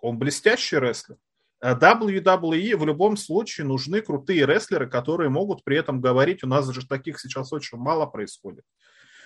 [0.00, 1.18] Он блестящий рестлер.
[1.62, 6.44] WWE в любом случае нужны крутые рестлеры, которые могут при этом говорить.
[6.44, 8.64] У нас же таких сейчас очень мало происходит.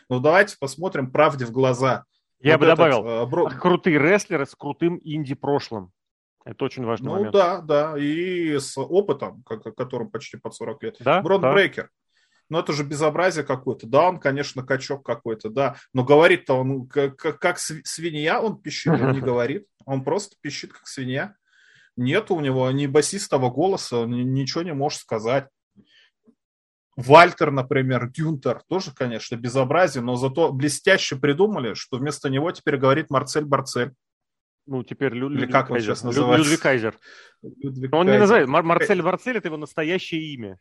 [0.08, 2.04] Но давайте посмотрим правде в глаза.
[2.40, 3.50] Я вот бы этот, добавил, э, бро...
[3.50, 5.92] крутые рестлеры с крутым инди-прошлым.
[6.44, 7.32] Это очень важный ну, момент.
[7.32, 10.96] Ну да, да, и с опытом, которым почти под 40 лет.
[11.00, 11.22] Да?
[11.22, 11.52] Брод да.
[11.52, 11.90] Брейкер.
[12.48, 13.86] Ну это же безобразие какое-то.
[13.86, 15.76] Да, он, конечно, качок какой-то, да.
[15.94, 19.66] Но говорит-то он как, как свинья, он пищит, он не говорит.
[19.86, 21.36] Он просто пищит, как свинья
[21.96, 25.48] нет у него ни басистого голоса, ничего не может сказать.
[26.96, 33.08] Вальтер, например, Гюнтер, тоже, конечно, безобразие, но зато блестяще придумали, что вместо него теперь говорит
[33.08, 33.92] Марцель Барцель.
[34.66, 36.44] Ну, теперь Лю- Или как он сейчас называется?
[36.44, 36.98] Людвиг Кайзер.
[37.42, 38.12] Людвиг он Кайзер.
[38.12, 38.48] не называет.
[38.48, 40.58] Мар- Марцель Барцель– это его настоящее имя.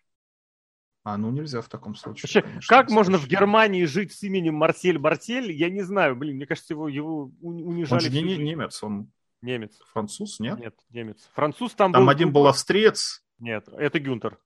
[1.04, 2.22] А, ну нельзя в таком случае.
[2.24, 6.16] Вообще, конечно, как можно в Германии жить с именем Марсель Барцель, я не знаю.
[6.16, 7.94] Блин, мне кажется, его, его унижали.
[7.94, 9.12] Он же не немец, он
[9.42, 9.80] Немец.
[9.92, 10.60] Француз, нет?
[10.60, 11.30] Нет, немец.
[11.34, 12.10] Француз там, там был...
[12.10, 13.26] один был австриец.
[13.40, 14.40] Нет, это Гюнтер.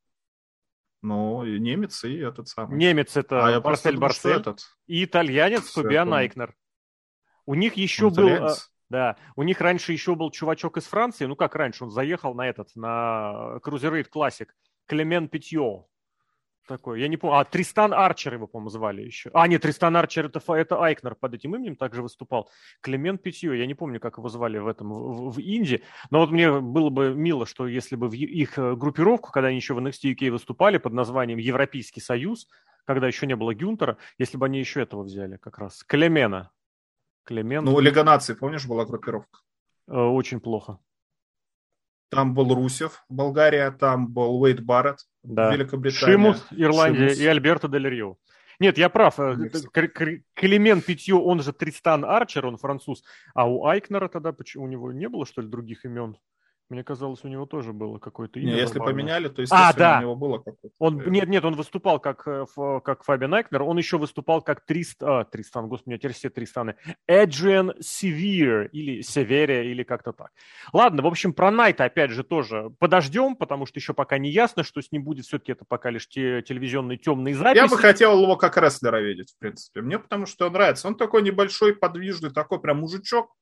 [1.01, 2.77] Ну, немец и этот самый.
[2.77, 4.37] Немец это а Марсель Барсель.
[4.37, 4.61] Этот...
[4.87, 6.55] И итальянец Фабиан Айкнер.
[7.45, 8.27] У них еще он был...
[8.27, 8.71] Итальянец?
[8.87, 12.47] Да, у них раньше еще был чувачок из Франции, ну как раньше, он заехал на
[12.47, 14.47] этот, на Cruiserweight Classic,
[14.85, 15.87] Клемен Питьо
[16.65, 19.29] такой, я не помню, а Тристан Арчер его, по-моему, звали еще.
[19.33, 22.49] А, нет, Тристан Арчер, это, это Айкнер под этим именем также выступал.
[22.81, 26.31] Клемент Питье, я не помню, как его звали в этом, в, в Инди, но вот
[26.31, 29.79] мне было бы мило, что если бы в их э, группировку, когда они еще в
[29.79, 32.47] NXT UK выступали под названием Европейский Союз,
[32.85, 35.83] когда еще не было Гюнтера, если бы они еще этого взяли как раз.
[35.83, 36.51] Клемена.
[37.23, 37.65] Клемент.
[37.65, 39.39] Ну, Лига Нации, помнишь, была группировка?
[39.87, 40.79] Э, очень плохо.
[42.09, 45.53] Там был Русев, Болгария, там был Уэйд Барретт, да.
[45.53, 46.13] Великобритания.
[46.13, 47.19] Шимус, Ирландия Шимус.
[47.19, 48.17] и Альберто Дель Рио.
[48.59, 49.19] Нет, я прав.
[49.19, 49.35] Э,
[50.33, 53.03] Клемен Питье, он же Тристан Арчер, он француз.
[53.33, 56.17] А у Айкнера тогда у него не было, что ли, других имен?
[56.69, 58.53] Мне казалось, у него тоже было какое-то имя.
[58.53, 59.97] Не, если поменяли, то, естественно, а, да.
[59.99, 60.75] у него было какое-то.
[60.79, 62.45] Он, нет, нет, он выступал как, э,
[62.83, 66.31] как Фабиан Айкнер, он еще выступал как Трист, а, Тристан, господи, у меня теперь все
[66.31, 66.75] Тристаны.
[67.07, 70.31] Эджиан Севир, или Северия, или как-то так.
[70.73, 74.63] Ладно, в общем, про Найта, опять же, тоже подождем, потому что еще пока не ясно,
[74.63, 75.25] что с ним будет.
[75.25, 77.61] Все-таки это пока лишь те, телевизионные темные записи.
[77.61, 79.81] Я бы хотел его как рестлера видеть, в принципе.
[79.81, 80.87] Мне потому что он нравится.
[80.87, 83.35] Он такой небольшой, подвижный, такой прям мужичок,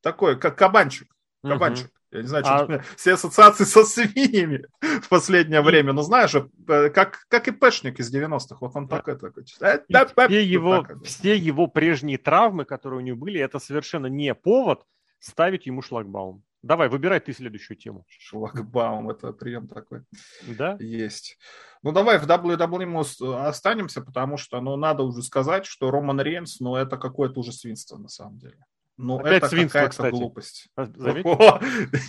[0.00, 1.08] такой, как кабанчик.
[1.42, 1.90] Кабанчик.
[2.10, 2.82] Я не знаю, что а...
[2.96, 4.64] все ассоциации со свиньями
[5.02, 5.92] в последнее время.
[5.92, 8.56] Но знаешь, э, как, как и Пэшник из 90-х.
[8.60, 9.44] Вот он такой такой.
[9.60, 14.84] Э, все, его, все его прежние травмы, которые у него были, это совершенно не повод
[15.18, 16.42] ставить ему шлагбаум.
[16.62, 18.04] Давай, выбирай ты следующую тему.
[18.08, 20.02] Шлагбаум, это прием такой.
[20.42, 20.76] Да?
[20.80, 21.38] Есть.
[21.82, 26.74] Ну, давай в WWE останемся, потому что, ну, надо уже сказать, что Роман Рейнс, ну,
[26.74, 28.58] это какое-то уже свинство на самом деле.
[28.98, 30.10] Ну, Опять это свинство, какая-то кстати.
[30.10, 30.68] глупость.
[30.76, 31.60] О,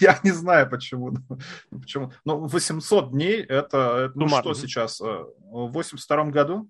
[0.02, 1.14] я не знаю, почему.
[1.70, 2.12] почему.
[2.26, 5.00] Но 800 дней, это, это ну, что сейчас?
[5.00, 6.70] Э, в 82 году?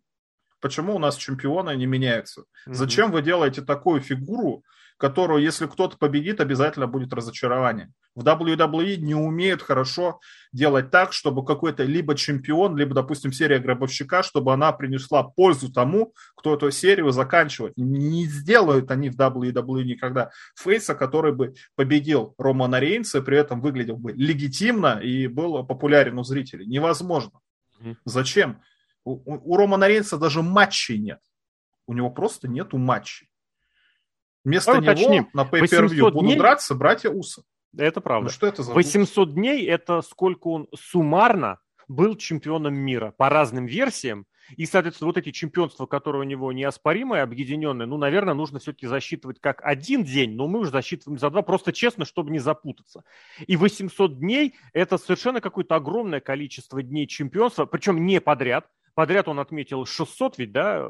[0.59, 2.41] Почему у нас чемпионы не меняются?
[2.41, 2.73] Mm-hmm.
[2.73, 4.65] Зачем вы делаете такую фигуру,
[4.99, 7.89] которую, если кто-то победит, обязательно будет разочарование.
[8.15, 10.19] В WWE не умеют хорошо
[10.51, 16.13] делать так, чтобы какой-то либо чемпион, либо, допустим, серия гробовщика, чтобы она принесла пользу тому,
[16.35, 17.73] кто эту серию заканчивает.
[17.77, 23.95] Не сделают они в WWE никогда фейса, который бы победил Романа Рейнса, при этом выглядел
[23.95, 26.65] бы легитимно и был популярен у зрителей.
[26.65, 27.39] Невозможно.
[28.03, 28.61] Зачем?
[29.05, 31.19] У, у Романа Рейнса даже матчей нет.
[31.87, 33.28] У него просто нету матчей.
[34.49, 35.29] Вместо Давай него уточним.
[35.33, 36.37] на pay per будут дней...
[36.37, 37.43] драться братья Уса.
[37.77, 38.25] Это правда.
[38.25, 43.67] Ну, что это за 800 дней– это сколько он суммарно был чемпионом мира по разным
[43.67, 44.25] версиям.
[44.57, 49.39] И, соответственно, вот эти чемпионства, которые у него неоспоримые, объединенные, ну, наверное, нужно все-таки засчитывать
[49.39, 53.03] как один день, но мы уже засчитываем за два, просто честно, чтобы не запутаться.
[53.45, 58.67] И 800 дней– это совершенно какое-то огромное количество дней чемпионства, причем не подряд.
[58.95, 60.89] Подряд он отметил 600 ведь, да,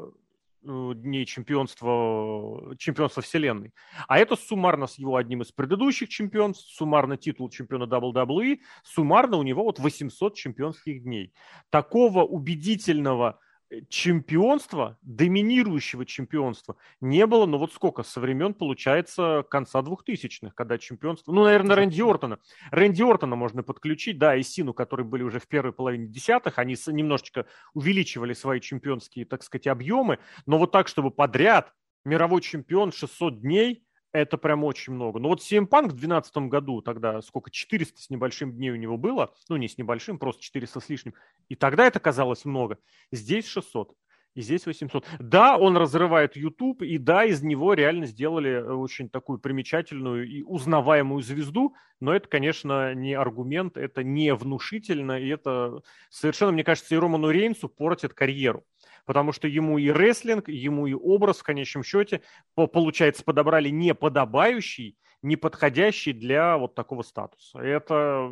[0.62, 3.72] дней чемпионства, чемпионства вселенной.
[4.08, 9.42] А это суммарно с его одним из предыдущих чемпионств, суммарно титул чемпиона WWE, суммарно у
[9.42, 11.32] него вот 800 чемпионских дней.
[11.70, 13.40] Такого убедительного
[13.88, 21.32] чемпионства, доминирующего чемпионства не было, но вот сколько, со времен, получается, конца двухтысячных, когда чемпионство,
[21.32, 22.38] ну, наверное, Рэнди Ортона.
[22.70, 26.76] Рэнди Ортона можно подключить, да, и Сину, которые были уже в первой половине десятых, они
[26.88, 31.72] немножечко увеличивали свои чемпионские, так сказать, объемы, но вот так, чтобы подряд
[32.04, 35.18] мировой чемпион 600 дней– это прям очень много.
[35.20, 38.96] Но вот CM Punk в 2012 году, тогда сколько, 400 с небольшим дней у него
[38.96, 41.14] было, ну не с небольшим, просто 400 с лишним,
[41.48, 42.78] и тогда это казалось много.
[43.12, 43.94] Здесь 600,
[44.34, 45.04] и здесь 800.
[45.18, 50.42] Да, он разрывает YouTube, и да, из него реально сделали э, очень такую примечательную и
[50.42, 56.94] узнаваемую звезду, но это, конечно, не аргумент, это не внушительно, и это совершенно, мне кажется,
[56.94, 58.64] и Роману Рейнсу портит карьеру
[59.10, 62.22] потому что ему и рестлинг, ему и образ в конечном счете,
[62.54, 67.58] получается, подобрали неподобающий, неподходящий для вот такого статуса.
[67.58, 68.30] Это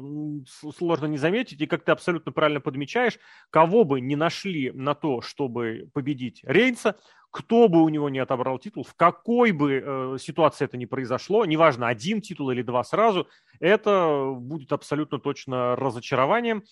[0.76, 3.18] сложно не заметить, и как ты абсолютно правильно подмечаешь,
[3.50, 6.94] кого бы не нашли на то, чтобы победить Рейнса,
[7.32, 11.44] кто бы у него не отобрал титул, в какой бы э, ситуации это ни произошло,
[11.44, 13.26] неважно, один титул или два сразу,
[13.58, 16.62] это будет абсолютно точно разочарованием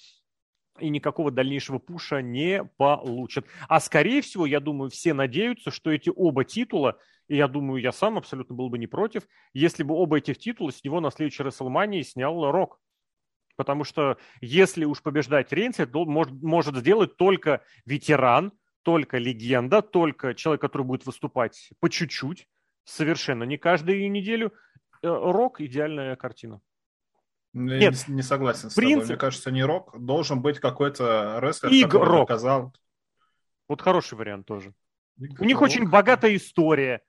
[0.81, 3.47] и никакого дальнейшего пуша не получат.
[3.69, 7.93] А скорее всего, я думаю, все надеются, что эти оба титула, и я думаю, я
[7.93, 11.43] сам абсолютно был бы не против, если бы оба этих титула с него на следующей
[11.43, 12.81] Расселмании снял Рок.
[13.57, 20.35] Потому что если уж побеждать Рейнса, это может, может сделать только ветеран, только легенда, только
[20.35, 22.47] человек, который будет выступать по чуть-чуть,
[22.85, 24.53] совершенно не каждую неделю.
[25.03, 26.61] Э, Рок– идеальная картина.
[27.59, 29.01] Ну, Нет, не, не согласен с принцип...
[29.01, 29.07] тобой.
[29.07, 29.99] Мне кажется, не рок.
[29.99, 32.03] Должен быть какой-то рестлер, Игрок.
[32.03, 32.75] который доказал.
[33.67, 34.75] Вот хороший вариант тоже.
[35.19, 35.41] Игрок.
[35.41, 37.01] У них очень богатая история.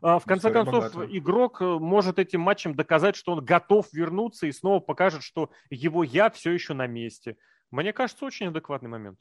[0.00, 1.18] А, в конце история концов, богатая.
[1.18, 6.04] игрок э, может этим матчем доказать, что он готов вернуться и снова покажет, что его
[6.04, 7.36] я все еще на месте.
[7.72, 9.18] Мне кажется, очень адекватный момент.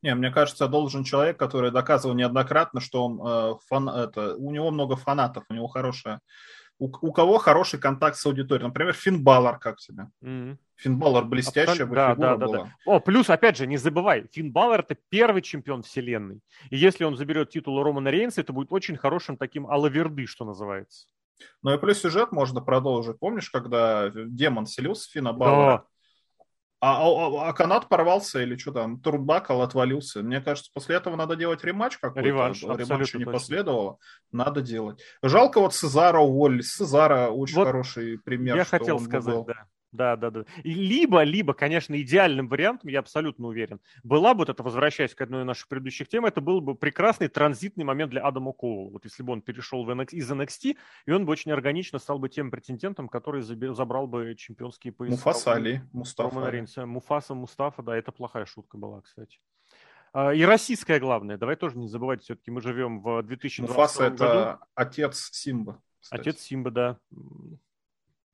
[0.00, 4.70] Не, мне кажется, должен человек, который доказывал неоднократно, что он э, фан, это, у него
[4.70, 6.20] много фанатов, у него хорошая
[6.78, 8.66] у, у кого хороший контакт с аудиторией.
[8.66, 10.08] Например, Финн Баллар, как тебе?
[10.22, 10.56] Mm-hmm.
[10.76, 12.56] Финн Баллар блестящая бы да, да, да, была.
[12.64, 12.74] Да.
[12.84, 16.40] О, плюс, опять же, не забывай, Финн Баллар это первый чемпион вселенной.
[16.70, 21.06] И если он заберет титул Романа Рейнса, это будет очень хорошим таким алаверды, что называется.
[21.62, 23.18] Ну и плюс сюжет можно продолжить.
[23.18, 25.86] Помнишь, когда демон селился Финна Баллара?
[26.84, 26.98] Да.
[26.98, 30.22] А, а, а канат порвался или что там, турбакал отвалился.
[30.22, 32.26] Мне кажется, после этого надо делать рематч какой-то.
[32.26, 33.98] Реванш, Рематча не последовало.
[34.32, 35.02] Надо делать.
[35.22, 36.60] Жалко вот Сезара уволили.
[36.60, 38.56] Сезара очень вот хороший пример.
[38.56, 39.44] Я хотел сказать, был.
[39.44, 39.66] да.
[39.94, 40.44] Да, да, да.
[40.64, 45.20] И либо, либо, конечно, идеальным вариантом, я абсолютно уверен, была бы вот это, возвращаясь к
[45.20, 48.90] одной из наших предыдущих тем, это был бы прекрасный транзитный момент для Адама Коула.
[48.90, 50.76] Вот если бы он перешел в NXT, из NXT,
[51.06, 55.14] и он бы очень органично стал бы тем претендентом, который забрал бы чемпионские пояса.
[55.14, 56.86] Муфаса Али, Мустафа.
[56.86, 59.38] Муфаса, Мустафа, да, это плохая шутка была, кстати.
[60.12, 64.14] А, и российское главное, давай тоже не забывать, все-таки мы живем в 2020 Муфаса году.
[64.14, 65.80] это отец Симба.
[66.00, 66.20] Кстати.
[66.20, 66.98] Отец Симба, да.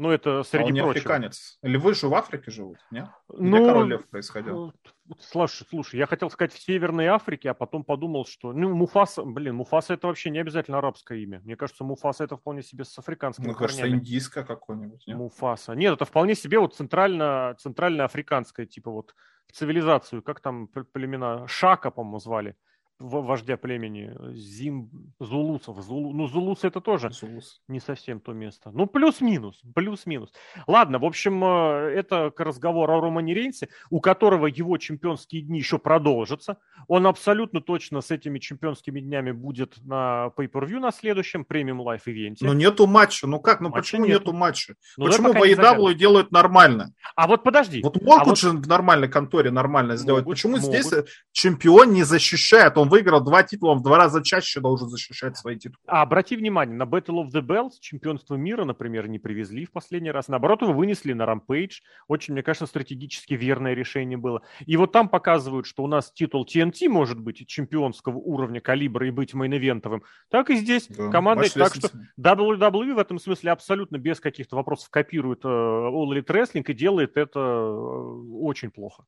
[0.01, 0.99] Ну, это среди а он не прочего.
[0.99, 1.59] африканец.
[1.61, 3.09] Львы же в Африке живут, нет?
[3.29, 4.73] Где ну, король лев происходил?
[5.19, 8.55] Слушай, слушай, я хотел сказать в Северной Африке, а потом подумал, что...
[8.55, 11.41] Ну, Муфаса, блин, Муфаса это вообще не обязательно арабское имя.
[11.41, 15.19] Мне кажется, Муфаса это вполне себе с африканским Мне кажется, индийское какое-нибудь, нет?
[15.19, 15.75] Муфаса.
[15.75, 19.15] Нет, это вполне себе вот центрально, центрально-африканское, типа вот
[19.53, 20.23] цивилизацию.
[20.23, 21.47] Как там племена?
[21.47, 22.57] Шака, по-моему, звали
[23.01, 25.81] вождя племени Зим Зулусов.
[25.83, 27.63] Зулу, ну, Зулус это тоже Зулус.
[27.67, 28.71] не совсем то место.
[28.73, 30.33] Ну, плюс-минус, плюс-минус.
[30.67, 35.59] Ладно, в общем, э, это к разговору о Романе Рейнсе, у которого его чемпионские дни
[35.59, 36.59] еще продолжатся.
[36.89, 42.45] Он абсолютно точно с этими чемпионскими днями будет на Pay-Per-View на следующем премиум лайф ивенте.
[42.45, 43.27] Но нету матча.
[43.27, 43.61] Ну как?
[43.61, 44.75] Ну матча почему нету, нету матча?
[44.99, 46.93] Ну, почему по EW делают нормально?
[47.17, 47.81] А вот подожди.
[47.83, 48.67] Вот могут а же вот...
[48.67, 50.25] в нормальной конторе нормально сделать.
[50.25, 50.67] Могут, почему могут.
[50.67, 50.93] здесь
[51.33, 52.77] чемпион не защищает?
[52.77, 55.79] Он выиграл два титула, в два раза чаще должен защищать свои титулы.
[55.87, 60.11] А обрати внимание, на Battle of the Bells чемпионство мира, например, не привезли в последний
[60.11, 60.29] раз.
[60.29, 61.81] Наоборот, его вынесли на Rampage.
[62.09, 64.43] Очень, мне кажется, стратегически верное решение было.
[64.67, 69.11] И вот там показывают, что у нас титул TNT может быть чемпионского уровня калибра и
[69.11, 70.03] быть мейн-ивентовым.
[70.29, 71.45] Так и здесь да, команда.
[71.53, 71.89] Так что
[72.21, 77.17] WWE в этом смысле абсолютно без каких-то вопросов копирует э, All Elite Wrestling и делает
[77.17, 79.05] это э, очень плохо.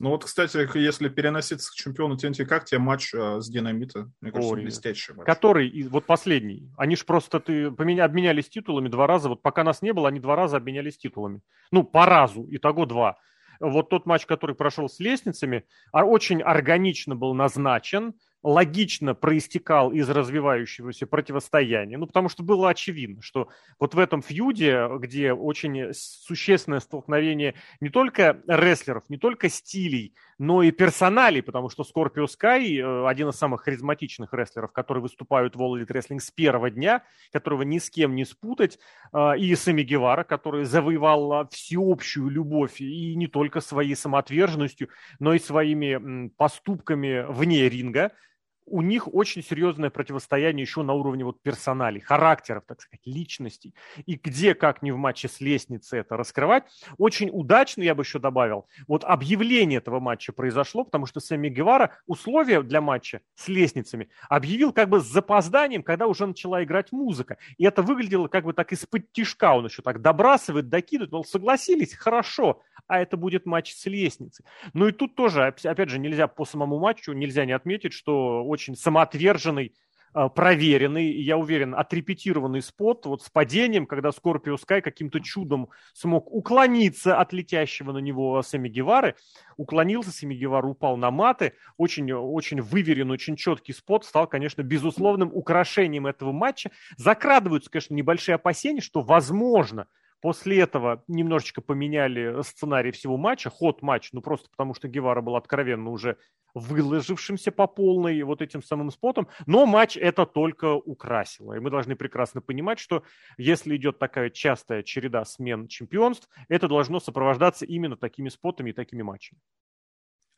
[0.00, 4.08] Ну вот, кстати, если переноситься к чемпиону TNT, как тебе матч э, с Динамита?
[4.20, 5.26] Мне кажется, Ой, блестящий матч.
[5.26, 6.70] Который, вот последний.
[6.76, 9.28] Они же просто ты, поменя, обменялись титулами два раза.
[9.28, 11.40] Вот пока нас не было, они два раза обменялись титулами.
[11.72, 13.18] Ну, по разу, итого два.
[13.58, 20.08] Вот тот матч, который прошел с лестницами, а очень органично был назначен логично проистекал из
[20.08, 21.98] развивающегося противостояния.
[21.98, 23.48] Ну, потому что было очевидно, что
[23.80, 30.62] вот в этом фьюде, где очень существенное столкновение не только рестлеров, не только стилей, но
[30.62, 35.60] и персоналей, потому что Скорпио Скай э, один из самых харизматичных рестлеров, которые выступают в
[35.60, 38.78] All Elite Wrestling с первого дня, которого ни с кем не спутать,
[39.12, 45.40] э, и Сами Гевара, который завоевал всеобщую любовь и не только своей самоотверженностью, но и
[45.40, 48.12] своими поступками вне ринга–
[48.70, 53.74] у них очень серьезное противостояние еще на уровне вот персоналей, характеров, так сказать, личностей.
[54.06, 56.64] И где, как не в матче с лестницей это раскрывать.
[56.98, 61.98] Очень удачно, я бы еще добавил, вот объявление этого матча произошло, потому что Сэмми Гевара
[62.06, 67.38] условия для матча с лестницами объявил как бы с запозданием, когда уже начала играть музыка.
[67.56, 71.94] И это выглядело как бы так из-под тишка, он еще так добрасывает, докидывает, мол, согласились,
[71.94, 74.44] хорошо, а это будет матч с лестницей.
[74.72, 78.57] Ну и тут тоже, опять же, нельзя по самому матчу, нельзя не отметить, что очень
[78.58, 79.74] самоотверженный,
[80.14, 86.32] а, проверенный, я уверен, отрепетированный спот вот с падением, когда Скорпио Скай каким-то чудом смог
[86.32, 89.16] уклониться от летящего на него Сами Гевары,
[89.56, 95.30] уклонился, Сами Гевара упал на маты, очень, очень выверен, очень четкий спот стал, конечно, безусловным
[95.32, 96.70] украшением этого матча.
[96.96, 99.88] Закрадываются, конечно, небольшие опасения, что, возможно,
[100.20, 105.36] После этого немножечко поменяли сценарий всего матча, ход матча, ну просто потому что Гевара был
[105.36, 106.16] откровенно уже
[106.54, 111.54] выложившимся по полной вот этим самым спотом, но матч это только украсило.
[111.54, 113.04] И мы должны прекрасно понимать, что
[113.36, 119.02] если идет такая частая череда смен чемпионств, это должно сопровождаться именно такими спотами и такими
[119.02, 119.40] матчами.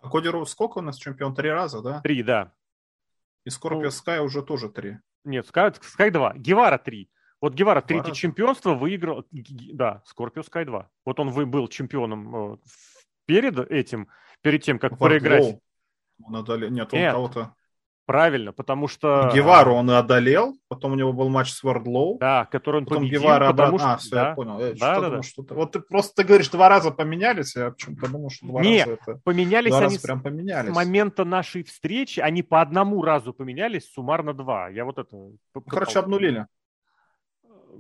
[0.00, 1.34] А Коди Роуз сколько у нас чемпион?
[1.34, 2.00] Три раза, да?
[2.00, 2.52] Три, да.
[3.44, 4.98] И Скорпио ну, Скай уже тоже три.
[5.24, 6.34] Нет, Скай, Скай два.
[6.36, 7.10] Гевара три.
[7.40, 10.88] Вот Гевара третье чемпионство выиграл, да, Скорпио Скай 2.
[11.06, 12.56] Вот он был чемпионом э,
[13.24, 14.08] перед этим,
[14.42, 15.08] перед тем, как Вардлоу.
[15.08, 15.58] проиграть.
[16.22, 16.70] Он одолел...
[16.70, 17.54] Нет, он Нет, кого-то...
[18.04, 19.30] Правильно, потому что...
[19.32, 22.18] Гевару он и одолел, потом у него был матч с Вардлоу.
[22.18, 23.92] Да, который он потом победил, Гевара потому что...
[23.92, 24.28] А, все, да.
[24.30, 24.58] я понял.
[24.58, 25.22] Я да, да, да.
[25.22, 25.54] Что-то...
[25.54, 28.98] Вот ты просто ты говоришь, два раза поменялись, я почему-то думал, что два Не, раза
[29.00, 29.20] это...
[29.22, 30.72] поменялись два они раза прям поменялись.
[30.72, 34.68] с момента нашей встречи, они по одному разу поменялись, суммарно два.
[34.68, 35.16] Я вот это...
[35.68, 36.46] Короче, обнулили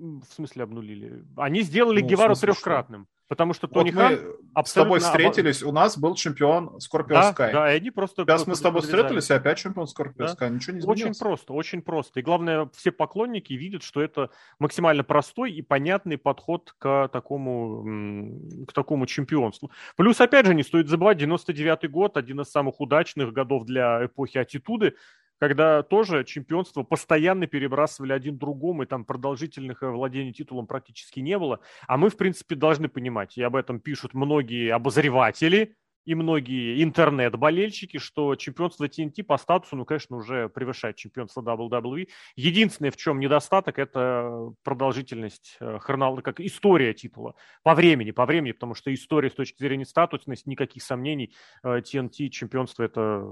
[0.00, 1.24] в смысле обнулили?
[1.36, 3.02] Они сделали ну, Гевару смысле, трехкратным.
[3.04, 3.20] Что?
[3.30, 4.18] Потому что Тони вот Хан
[4.54, 4.64] абсолютно...
[4.64, 7.52] с тобой встретились, у нас был чемпион Скорпио да, Скай.
[7.52, 8.24] Да, и они просто...
[8.24, 10.32] Сейчас мы с тобой встретились, и опять чемпион Скорпио да?
[10.32, 10.50] Скай.
[10.50, 11.00] Ничего не изменилось.
[11.00, 12.18] Очень просто, очень просто.
[12.18, 18.36] И главное, все поклонники видят, что это максимально простой и понятный подход к такому,
[18.66, 19.70] к такому чемпионству.
[19.96, 24.38] Плюс, опять же, не стоит забывать, 99-й год, один из самых удачных годов для эпохи
[24.38, 24.96] аттитуды
[25.40, 31.38] когда тоже чемпионство постоянно перебрасывали один другому, и там продолжительных э, владений титулом практически не
[31.38, 31.60] было.
[31.88, 35.74] А мы, в принципе, должны понимать, и об этом пишут многие обозреватели,
[36.04, 42.08] и многие интернет-болельщики, что чемпионство TNT по статусу, ну, конечно, уже превышает чемпионство WWE.
[42.36, 47.34] Единственное, в чем недостаток, это продолжительность э, хронологии, как история титула.
[47.62, 51.32] По времени, по времени, потому что история с точки зрения статусности, никаких сомнений,
[51.64, 53.24] TNT э, чемпионство– это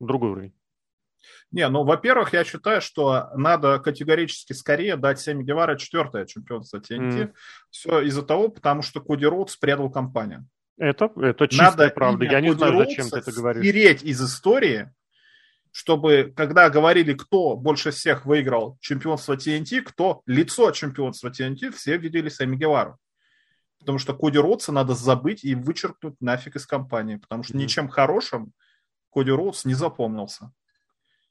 [0.00, 0.52] другой уровень.
[1.50, 7.12] Не, ну, во-первых, я считаю, что надо категорически скорее дать Семи Гевара четвертое чемпионство TNT.
[7.12, 7.34] Mm.
[7.70, 10.46] Все из-за того, потому что Коди Роудс предал компанию.
[10.78, 12.24] Это, это чистая надо правда.
[12.24, 13.62] Я не Коди знаю, зачем ты это говоришь.
[13.62, 14.92] Стереть из истории,
[15.70, 22.28] чтобы, когда говорили, кто больше всех выиграл чемпионство TNT, кто лицо чемпионства TNT, все видели
[22.28, 22.98] Сами Гевару.
[23.78, 27.58] Потому что Коди Роудса надо забыть и вычеркнуть нафиг из компании, потому что mm.
[27.58, 28.52] ничем хорошим
[29.12, 30.50] Коди Роудс не запомнился.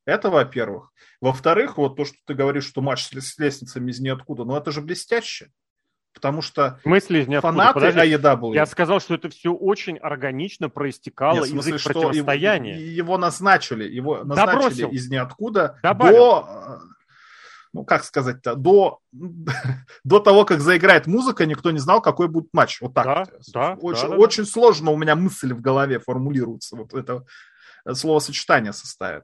[0.05, 0.91] Это во-первых.
[1.21, 4.81] Во-вторых, вот то, что ты говоришь, что матч с лестницами из ниоткуда, ну это же
[4.81, 5.49] блестяще.
[6.13, 8.53] Потому что из фанаты AEW...
[8.53, 12.77] Я сказал, что это все очень органично проистекало Нет, смысле, из их противостояния.
[12.79, 14.89] Его, его назначили, его назначили Добросил.
[14.91, 16.15] из ниоткуда Добавил.
[16.15, 16.79] до
[17.75, 19.01] ну, как сказать-то, до,
[20.05, 22.79] до того, как заиграет музыка, никто не знал, какой будет матч.
[22.79, 23.05] Вот так.
[23.05, 26.77] Да, да, очень, да, да, очень сложно у меня мысль в голове формулируется.
[26.77, 27.25] Вот это
[27.91, 29.23] словосочетание составит.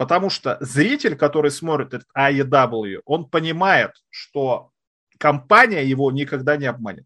[0.00, 4.70] Потому что зритель, который смотрит этот AEW, он понимает, что
[5.18, 7.04] компания его никогда не обманет.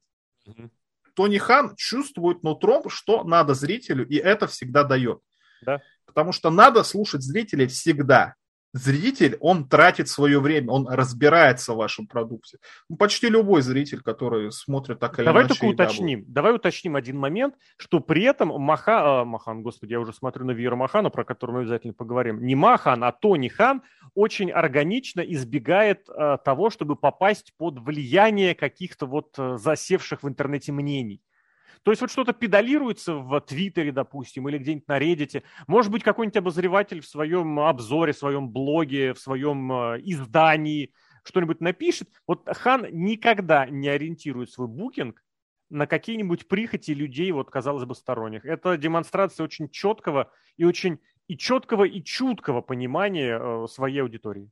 [1.14, 5.18] Тони Хан чувствует нутром, что надо зрителю, и это всегда дает.
[5.62, 5.82] Да.
[6.06, 8.36] Потому что надо слушать зрителей всегда
[8.74, 12.58] зритель, он тратит свое время, он разбирается в вашем продукте.
[12.88, 15.54] Ну, почти любой зритель, который смотрит так или давай иначе.
[15.60, 20.00] Давай только уточним, давай уточним один момент, что при этом Маха, э, Махан, господи, я
[20.00, 23.82] уже смотрю на Вера Махана, про которого мы обязательно поговорим, не Махан, а Тони Хан
[24.14, 30.72] очень органично избегает э, того, чтобы попасть под влияние каких-то вот э, засевших в интернете
[30.72, 31.22] мнений.
[31.84, 35.42] То есть вот что-то педалируется в Твиттере, допустим, или где-нибудь на Reddit.
[35.66, 40.92] Может быть, какой-нибудь обозреватель в своем обзоре, в своем блоге, в своем э, издании
[41.24, 42.08] что-нибудь напишет.
[42.26, 45.22] Вот Хан никогда не ориентирует свой букинг
[45.70, 48.44] на какие-нибудь прихоти людей, вот, казалось бы, сторонних.
[48.44, 54.50] Это демонстрация очень четкого и очень и четкого, и чуткого понимания э, своей аудитории.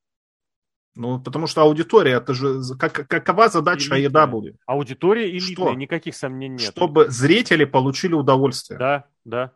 [0.95, 4.27] Ну, потому что аудитория, это же как, какова задача элитная.
[4.27, 4.57] будет?
[4.67, 5.75] Аудитория элитная, что?
[5.75, 6.73] никаких сомнений нет.
[6.73, 8.79] Чтобы зрители получили удовольствие.
[8.79, 9.53] Да, да.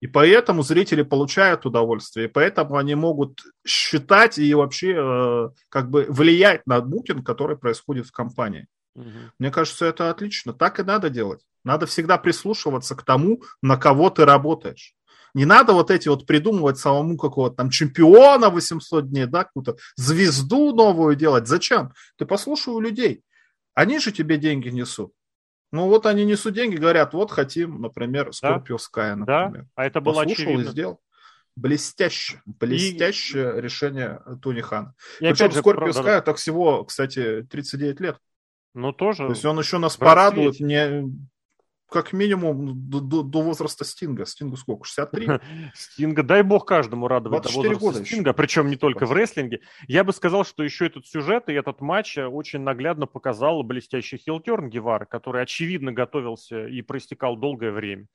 [0.00, 6.06] И поэтому зрители получают удовольствие, и поэтому они могут считать и вообще э, как бы
[6.08, 8.66] влиять на букинг, который происходит в компании.
[8.96, 9.08] Угу.
[9.38, 10.52] Мне кажется, это отлично.
[10.54, 11.42] Так и надо делать.
[11.64, 14.94] Надо всегда прислушиваться к тому, на кого ты работаешь.
[15.34, 20.74] Не надо вот эти вот придумывать самому какого-то там чемпиона 800 дней, да, какую-то звезду
[20.74, 21.46] новую делать.
[21.46, 21.92] Зачем?
[22.16, 23.22] Ты послушай у людей.
[23.74, 25.12] Они же тебе деньги несут.
[25.72, 29.26] Ну вот они несут деньги, говорят, вот хотим, например, Scorpio Sky, например.
[29.26, 30.62] Да, а это было Послушал очевидно.
[30.62, 31.00] и сделал.
[31.56, 33.60] Блестяще, блестящее и...
[33.60, 34.94] решение Тони Хана.
[35.20, 38.18] И Причем же, Scorpio Sky да, так всего, кстати, 39 лет.
[38.74, 39.26] Ну, тоже.
[39.26, 41.04] То есть он еще нас порадует не,
[41.90, 44.24] как минимум до, до, до возраста Стинга.
[44.24, 44.84] Стингу сколько?
[44.84, 45.28] 63?
[45.74, 48.36] Стинга, дай бог каждому радовать до возраста года Стинга, еще.
[48.36, 49.60] причем не только в рестлинге.
[49.88, 54.70] Я бы сказал, что еще этот сюжет и этот матч очень наглядно показал блестящий хилтерн
[54.70, 58.06] Гевара, который, очевидно, готовился и проистекал долгое время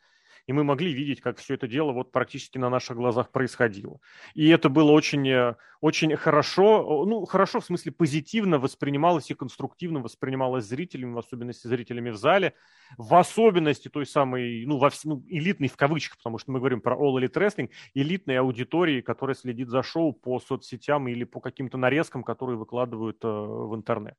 [0.48, 4.00] и мы могли видеть, как все это дело вот практически на наших глазах происходило.
[4.34, 10.02] И это было очень, э, очень хорошо, ну, хорошо в смысле позитивно воспринималось и конструктивно
[10.02, 12.54] воспринималось зрителями, в особенности зрителями в зале,
[12.98, 16.96] в особенности той самой, ну, во, ну элитной в кавычках, потому что мы говорим про
[16.96, 22.24] All Elite Wrestling, элитной аудитории, которая следит за шоу по соцсетям или по каким-то нарезкам,
[22.24, 24.16] которые выкладывают э, в интернет.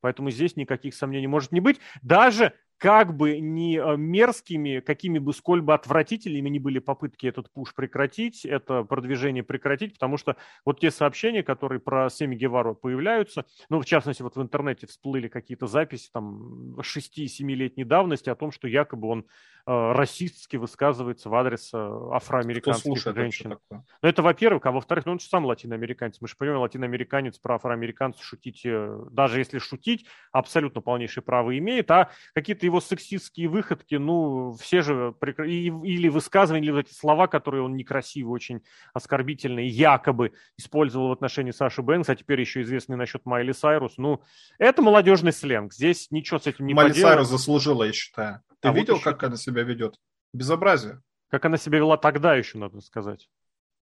[0.00, 1.78] Поэтому здесь никаких сомнений может не быть.
[2.02, 7.52] Даже как бы не э, мерзкими, какими бы сколь бы отвратительными ни были попытки этот
[7.52, 13.44] пуш прекратить, это продвижение прекратить, потому что вот те сообщения, которые про Семи Гевару появляются,
[13.68, 18.66] ну, в частности, вот в интернете всплыли какие-то записи там 6-7-летней давности о том, что
[18.66, 19.26] якобы он
[19.66, 23.58] э, расистски высказывается в адрес э, афроамериканских женщин.
[23.70, 26.16] Ну, это, во-первых, а во-вторых, ну, он же сам латиноамериканец.
[26.22, 31.90] Мы же понимаем, латиноамериканец про афроамериканцев шутить, э, даже если шутить, абсолютно полнейшее право имеет,
[31.90, 37.62] а какие-то его сексистские выходки, ну, все же, или высказывания, или вот эти слова, которые
[37.62, 38.62] он некрасивые, очень
[38.94, 44.22] оскорбительные, якобы использовал в отношении Саши Бэнкс, а теперь еще известный насчет Майли Сайрус, ну,
[44.58, 46.92] это молодежный сленг, здесь ничего с этим не Майли.
[46.92, 48.42] Сайрус заслужила, я считаю.
[48.60, 49.10] Ты а видел, вот еще...
[49.10, 49.96] как она себя ведет?
[50.32, 51.00] Безобразие.
[51.28, 53.28] Как она себя вела тогда еще, надо сказать.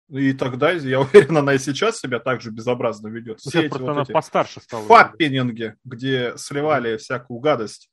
[0.08, 3.40] И тогда, я уверен, она и сейчас себя так же безобразно ведет.
[3.40, 4.86] Все эти вот она эти постарше стала.
[4.86, 7.90] Фаппининги, где сливали всякую гадость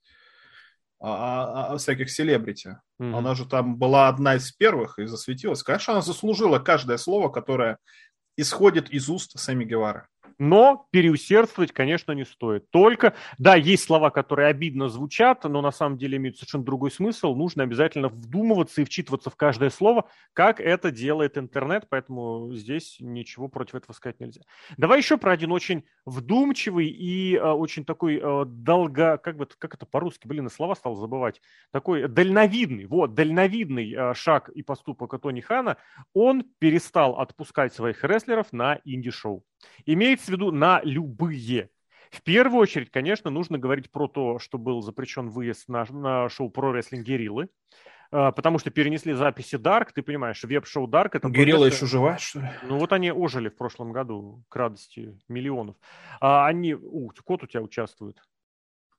[1.03, 2.77] о, о, о всяких селебрити.
[3.01, 3.17] Mm-hmm.
[3.17, 5.61] Она же там была одна из первых и засветилась.
[5.61, 7.77] Конечно, она заслужила каждое слово, которое
[8.37, 10.07] исходит из уст Сами Гевара.
[10.39, 12.69] Но переусердствовать, конечно, не стоит.
[12.71, 17.35] Только, да, есть слова, которые обидно звучат, но на самом деле имеют совершенно другой смысл.
[17.35, 23.47] Нужно обязательно вдумываться и вчитываться в каждое слово, как это делает интернет, поэтому здесь ничего
[23.47, 24.41] против этого сказать нельзя.
[24.77, 29.75] Давай еще про один очень вдумчивый и э, очень такой э, долго, как бы, как
[29.75, 35.41] это по-русски, блин, слова стал забывать, такой дальновидный, вот, дальновидный э, шаг и поступок Тони
[35.41, 35.77] Хана,
[36.13, 39.43] он перестал отпускать своих рестлеров на инди-шоу.
[39.85, 41.69] Имеется в виду на любые.
[42.11, 46.49] В первую очередь, конечно, нужно говорить про то, что был запрещен выезд на, на шоу
[46.49, 47.49] про рестлинг Гериллы,
[48.11, 51.09] а, потому что перенесли записи Dark, ты понимаешь, веб-шоу Dark...
[51.13, 52.51] Это Герилла еще жива, что ли?
[52.63, 55.75] Ну вот они ожили в прошлом году к радости миллионов.
[56.21, 56.75] А они...
[56.75, 58.21] Ух, кот у тебя участвует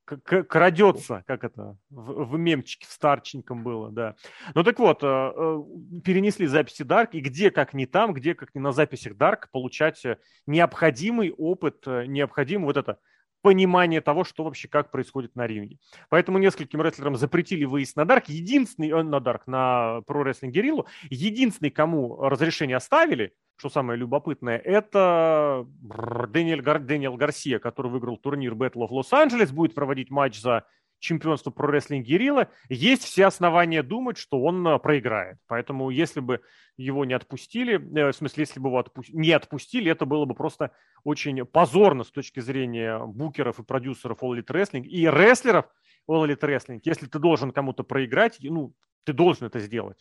[0.05, 4.17] крадется, как это, в, в мемчике, в старченьком было, да.
[4.55, 5.63] Ну так вот, э, э,
[6.05, 10.05] перенесли записи Dark, и где, как не там, где, как не на записях Dark, получать
[10.05, 12.99] э, необходимый опыт, необходимый вот это
[13.43, 15.79] понимание того, что вообще как происходит на ринге.
[16.09, 18.31] Поэтому нескольким рестлерам запретили выезд на Дарк.
[18.31, 25.67] Единственный, на Дарк, на Pro Wrestling Guerrilla, единственный, кому разрешение оставили, что самое любопытное, это
[25.81, 30.65] Дэниэль, Гар, Дэниэл Гарсия, который выиграл турнир Battle of Angeles, будет проводить матч за
[31.05, 35.39] чемпионство про рестлинг Герилла, есть все основания думать, что он э, проиграет.
[35.47, 36.41] Поэтому если бы
[36.77, 40.35] его не отпустили, э, в смысле, если бы его отпу- не отпустили, это было бы
[40.35, 40.73] просто
[41.05, 45.67] очень позорно с точки зрения букеров и продюсеров All Elite Wrestling и рестлеров
[46.11, 46.81] All Elite Wrestling.
[46.85, 48.75] Если ты должен кому-то проиграть, ну,
[49.05, 49.99] ты должен это сделать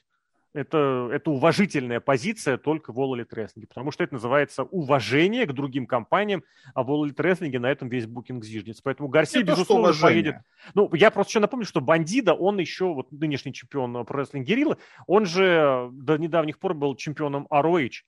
[0.54, 5.54] это, это уважительная позиция только в All Elite Wrestling, потому что это называется уважение к
[5.54, 6.44] другим компаниям,
[6.74, 8.82] а в All Elite Wrestling на этом весь букинг зиждется.
[8.84, 10.36] Поэтому Гарсия, это безусловно, поедет.
[10.76, 14.78] Ну, я просто еще напомню, что Бандида, он еще, вот нынешний чемпион Pro Wrestling Guerrilla,
[15.08, 18.04] он же до недавних пор был чемпионом ROH.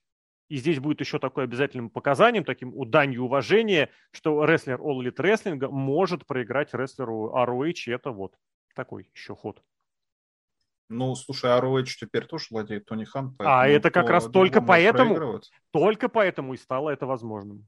[0.48, 5.68] И здесь будет еще такое обязательным показанием, таким уданью уважения, что рестлер All Elite Wrestling
[5.68, 8.36] может проиграть рестлеру ROH, и это вот
[8.74, 9.60] такой еще ход.
[10.88, 13.34] Ну, слушай, ROH теперь тоже владеет Тони Хан.
[13.38, 15.40] А это как раз только поэтому,
[15.72, 17.66] только поэтому и стало это возможным.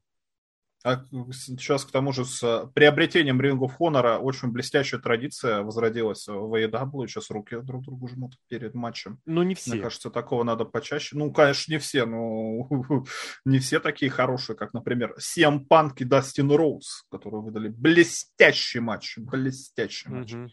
[0.85, 6.55] А сейчас, к тому же, с приобретением Ring of Honor очень блестящая традиция возродилась в
[6.55, 7.07] AEW.
[7.09, 9.19] Сейчас руки друг другу жмут перед матчем.
[9.27, 9.73] Ну, не все.
[9.73, 11.16] Мне кажется, такого надо почаще.
[11.16, 12.69] Ну, конечно, не все, но
[13.45, 19.19] не все такие хорошие, как, например, CM Punk и Дастин Роуз, которые выдали блестящий матч.
[19.19, 20.35] Блестящий матч.
[20.35, 20.49] Угу.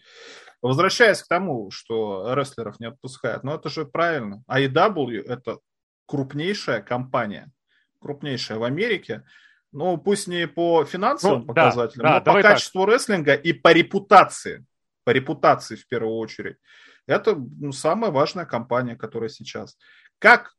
[0.65, 4.43] Возвращаясь к тому, что рестлеров не отпускают, ну это же правильно.
[4.49, 5.59] AEW– это
[6.07, 7.51] крупнейшая компания,
[8.01, 9.23] крупнейшая в Америке,
[9.71, 12.95] ну пусть не по финансовым ну, показателям, да, да, но по качеству так.
[12.95, 14.65] рестлинга и по репутации,
[15.03, 16.57] по репутации в первую очередь.
[17.05, 19.77] Это ну, самая важная компания, которая сейчас.
[20.17, 20.55] Как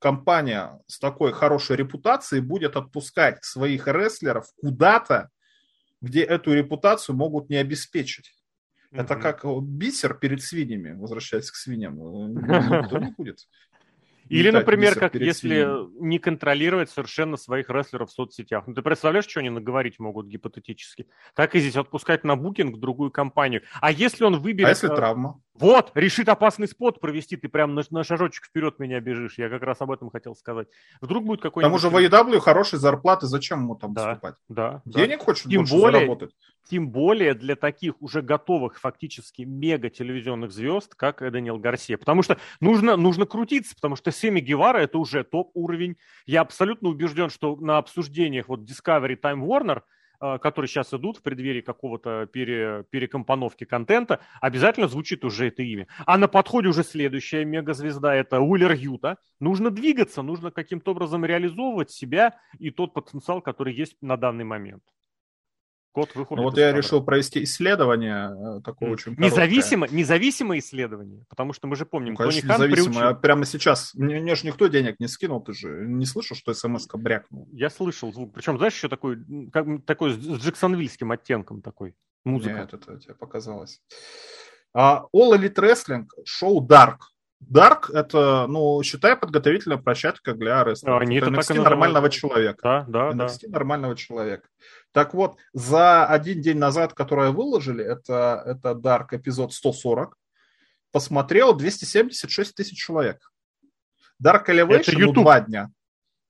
[0.00, 5.30] компания с такой хорошей репутацией будет отпускать своих рестлеров куда-то,
[6.00, 8.35] где эту репутацию могут не обеспечить?
[8.96, 11.96] Это как бисер перед свиньями, возвращаясь к свиньям.
[12.34, 13.46] Никто не будет.
[14.28, 15.88] Или, например, как если свиньями.
[16.00, 18.66] не контролировать совершенно своих рестлеров в соцсетях.
[18.66, 21.06] Ну, ты представляешь, что они наговорить могут гипотетически?
[21.34, 23.62] Так и здесь отпускать на букинг другую компанию.
[23.80, 24.66] А если он выберет...
[24.66, 25.40] А если э, травма?
[25.58, 29.38] Вот, решит опасный спот провести, ты прям на, на шажочек вперед меня бежишь.
[29.38, 30.68] Я как раз об этом хотел сказать.
[31.00, 31.80] Вдруг будет какой-нибудь...
[31.80, 34.34] К тому же в AEW хорошие зарплаты, зачем ему там да, выступать?
[34.48, 34.82] Да.
[34.84, 35.24] Денег да.
[35.24, 36.30] хочет Тем больше более, заработать.
[36.68, 41.96] Тем более для таких уже готовых фактически мега телевизионных звезд, как Даниэл Гарсия.
[41.96, 45.96] Потому что нужно, нужно крутиться, потому что Семи Гевара это уже топ-уровень.
[46.26, 49.82] Я абсолютно убежден, что на обсуждениях вот Discovery Time Warner–
[50.18, 55.86] которые сейчас идут в преддверии какого-то пере, перекомпоновки контента, обязательно звучит уже это имя.
[56.04, 59.18] А на подходе уже следующая мегазвезда– это Уиллер Юта.
[59.40, 64.82] Нужно двигаться, нужно каким-то образом реализовывать себя и тот потенциал, который есть на данный момент.
[65.96, 66.36] Код выходит.
[66.36, 71.74] Ну, вот я решил провести исследование э, такое очень независимо, Независимое исследование, потому что мы
[71.74, 73.08] же помним, ну, конечно, Тони независимое.
[73.08, 76.52] А прямо сейчас, мне, мне же никто денег не скинул, ты же не слышал, что
[76.52, 77.48] смс-ка брякнул?
[77.50, 81.94] Я слышал звук, причем, знаешь, еще такой, как, такой с джексонвильским оттенком такой,
[82.26, 82.56] музыка.
[82.56, 83.80] Нет, это тебе показалось.
[84.76, 86.98] Uh, All Elite Wrestling, шоу Dark,
[87.46, 90.98] Дарк это, ну, считай, подготовительная площадка для рестлинга.
[90.98, 92.84] Они это, это NXT нормального человека.
[92.88, 93.48] Да, да, NXT да.
[93.50, 94.48] нормального человека.
[94.90, 100.16] Так вот, за один день назад, которое выложили, это, это Dark эпизод 140,
[100.90, 103.30] посмотрел 276 тысяч человек.
[104.22, 105.70] Dark Elevation, ну, два дня.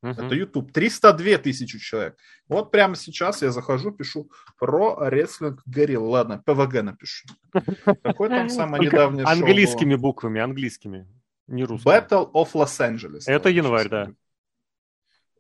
[0.05, 0.27] Uh-huh.
[0.27, 0.73] Это YouTube.
[0.73, 2.17] 302 тысячи человек.
[2.49, 5.97] Вот прямо сейчас я захожу, пишу про рестлинг Гэри.
[5.97, 7.27] Ладно, ПВГ напишу.
[8.03, 11.09] Какой там самый недавний шоу Английскими буквами, английскими,
[11.47, 11.93] не русскими.
[11.93, 13.23] Battle of Los Angeles.
[13.27, 14.13] Это январь, да.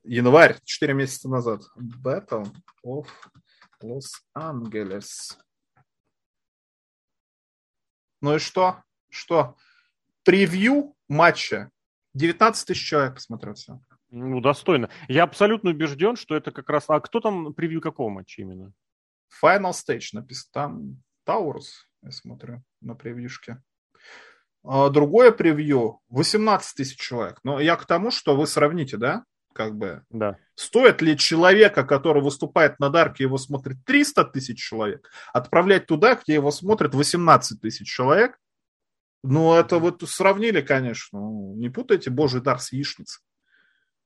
[0.04, 1.62] Январь, 4 месяца назад.
[1.76, 2.48] Battle
[2.84, 3.06] of
[3.82, 5.36] Los Angeles.
[8.20, 8.82] Ну и что?
[9.10, 9.56] Что?
[10.24, 11.70] Превью матча.
[12.14, 13.78] 19 тысяч человек посмотрел все.
[14.10, 14.88] Ну, достойно.
[15.08, 16.84] Я абсолютно убежден, что это как раз...
[16.88, 18.72] А кто там превью какого матча именно?
[19.42, 20.50] Final Stage написано.
[20.52, 23.62] Там Таурус, я смотрю, на превьюшке.
[24.62, 27.40] А другое превью 18 тысяч человек.
[27.42, 29.24] Но я к тому, что вы сравните, да?
[29.52, 30.04] Как бы.
[30.10, 30.36] Да.
[30.54, 36.34] Стоит ли человека, который выступает на Дарке, его смотрит 300 тысяч человек, отправлять туда, где
[36.34, 38.38] его смотрят 18 тысяч человек?
[39.22, 41.18] Ну, это вот сравнили, конечно.
[41.56, 43.22] Не путайте Божий дар с яичницей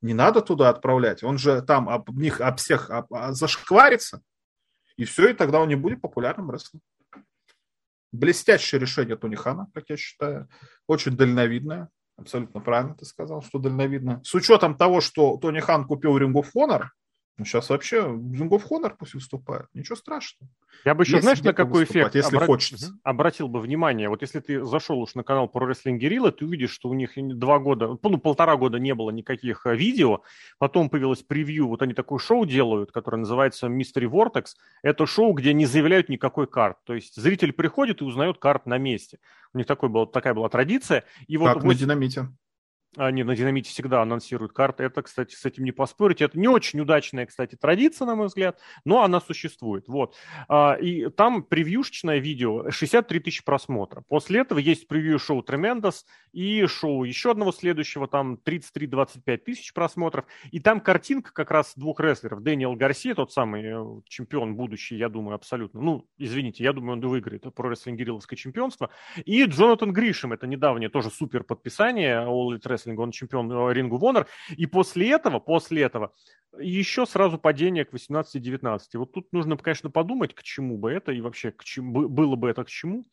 [0.03, 1.23] не надо туда отправлять.
[1.23, 4.23] Он же там об них, об всех об, об, зашкварится.
[4.97, 6.83] И все, и тогда он не будет популярным рестлером.
[8.13, 10.49] Блестящее решение Тони Хана, как я считаю.
[10.87, 11.89] Очень дальновидное.
[12.17, 14.21] Абсолютно правильно ты сказал, что дальновидно.
[14.25, 16.89] С учетом того, что Тони Хан купил Ring of Honor,
[17.41, 19.65] Ну, сейчас вообще Ring of Honor пусть выступает.
[19.73, 20.53] Ничего страшного.
[20.85, 22.47] Я бы еще, Есть знаешь, на какой эффект если обрат...
[22.47, 22.93] хочется.
[23.03, 24.11] обратил бы внимание.
[24.11, 27.13] Вот если ты зашел уж на канал Pro Wrestling Guerrilla, ты увидишь, что у них
[27.17, 30.21] два года, ну, полтора года не было никаких э, видео.
[30.59, 31.69] Потом появилось превью.
[31.69, 34.49] Вот они такое шоу делают, которое называется Mystery Vortex.
[34.83, 36.77] Это шоу, где не заявляют никакой карт.
[36.85, 39.19] То есть зритель приходит и узнает карт на месте.
[39.55, 41.05] У них такой был, такая была традиция.
[41.27, 41.69] И вот как 8...
[41.69, 42.29] на динамите.
[42.97, 44.83] Они на динамите всегда анонсируют карты.
[44.83, 46.21] Это, кстати, с этим не поспорить.
[46.21, 49.87] Это не очень удачная, кстати, традиция, на мой взгляд, но она существует.
[49.87, 50.17] Вот.
[50.49, 54.05] А, и там превьюшечное видео, 63 тысячи просмотров.
[54.09, 60.25] После этого есть превью шоу Tremendous и шоу еще одного следующего, там 33-25 тысяч просмотров.
[60.51, 62.43] И там картинка как раз двух рестлеров.
[62.43, 65.81] Дэниел Гарсия, тот самый э, чемпион будущий, я думаю, абсолютно.
[65.81, 68.01] Ну, извините, я думаю, он выиграет про рестлинг
[68.37, 68.91] чемпионство.
[69.25, 73.99] И Джонатан Гришем, это недавнее тоже супер подписание All Elite рестлинга, он чемпион э, рингу
[73.99, 74.27] of.
[74.57, 76.13] И после этого, после этого,
[76.59, 78.79] еще сразу падение к 18-19.
[78.95, 82.51] Вот тут нужно, конечно, подумать, к чему бы это и вообще к чему, было бы
[82.51, 83.07] это к чему.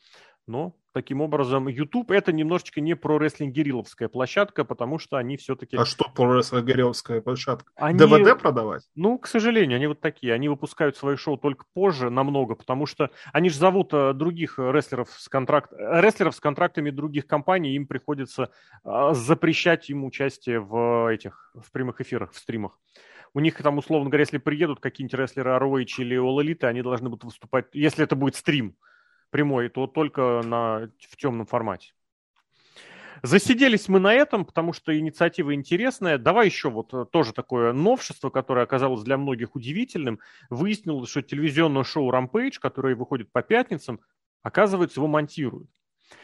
[0.48, 5.76] Но таким образом YouTube это немножечко не про рестлинг-гирилловская площадка, потому что они все-таки...
[5.76, 7.70] А что про рестлинг-гирилловская площадка?
[7.76, 8.00] Они...
[8.00, 8.84] ДВД продавать?
[8.96, 10.34] Ну, к сожалению, они вот такие.
[10.34, 15.10] Они выпускают свои шоу только позже намного, потому что они же зовут э, других рестлеров
[15.12, 15.74] с, контракт...
[15.78, 18.52] рестлеров с контрактами других компаний, им приходится
[18.86, 22.80] э, запрещать им участие в этих, в прямых эфирах, в стримах
[23.34, 27.10] у них там, условно говоря, если приедут какие-нибудь рестлеры ROH или All Elite, они должны
[27.10, 28.76] будут выступать, если это будет стрим,
[29.30, 31.94] прямой, то только на, в темном формате.
[33.24, 36.18] Засиделись мы на этом, потому что инициатива интересная.
[36.18, 40.20] Давай еще вот э, тоже такое новшество, которое оказалось для многих удивительным.
[40.50, 44.02] Выяснилось, что телевизионное шоу Rampage, которое выходит по пятницам,
[44.44, 45.70] оказывается, его монтируют.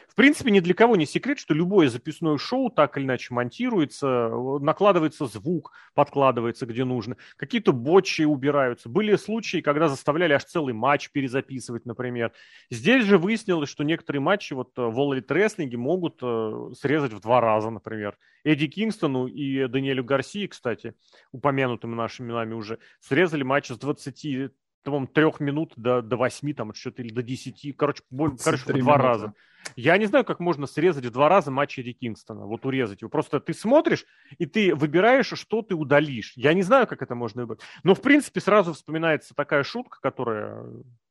[0.07, 4.29] В принципе, ни для кого не секрет, что любое записное шоу так или иначе монтируется,
[4.61, 8.89] накладывается звук, подкладывается где нужно, какие-то бочи убираются.
[8.89, 12.31] Были случаи, когда заставляли аж целый матч перезаписывать, например.
[12.69, 17.41] Здесь же выяснилось, что некоторые матчи вот в All Wrestling могут э, срезать в два
[17.41, 18.15] раза, например.
[18.43, 20.93] Эдди Кингстону и Даниэлю Гарсии, кстати,
[21.31, 24.53] упомянутыми нашими нами уже, срезали матч с 20
[24.83, 28.67] по-моему, трех минут до, до 8, там, что-то, или до 10, короче, боль, короче, в
[28.67, 29.01] два минуты.
[29.01, 29.33] раза.
[29.75, 33.09] Я не знаю, как можно срезать в два раза матч Эдди Кингстона, вот урезать его.
[33.09, 34.05] Просто ты смотришь,
[34.37, 36.33] и ты выбираешь, что ты удалишь.
[36.35, 37.61] Я не знаю, как это можно выбрать.
[37.83, 40.65] Но, в принципе, сразу вспоминается такая шутка, которая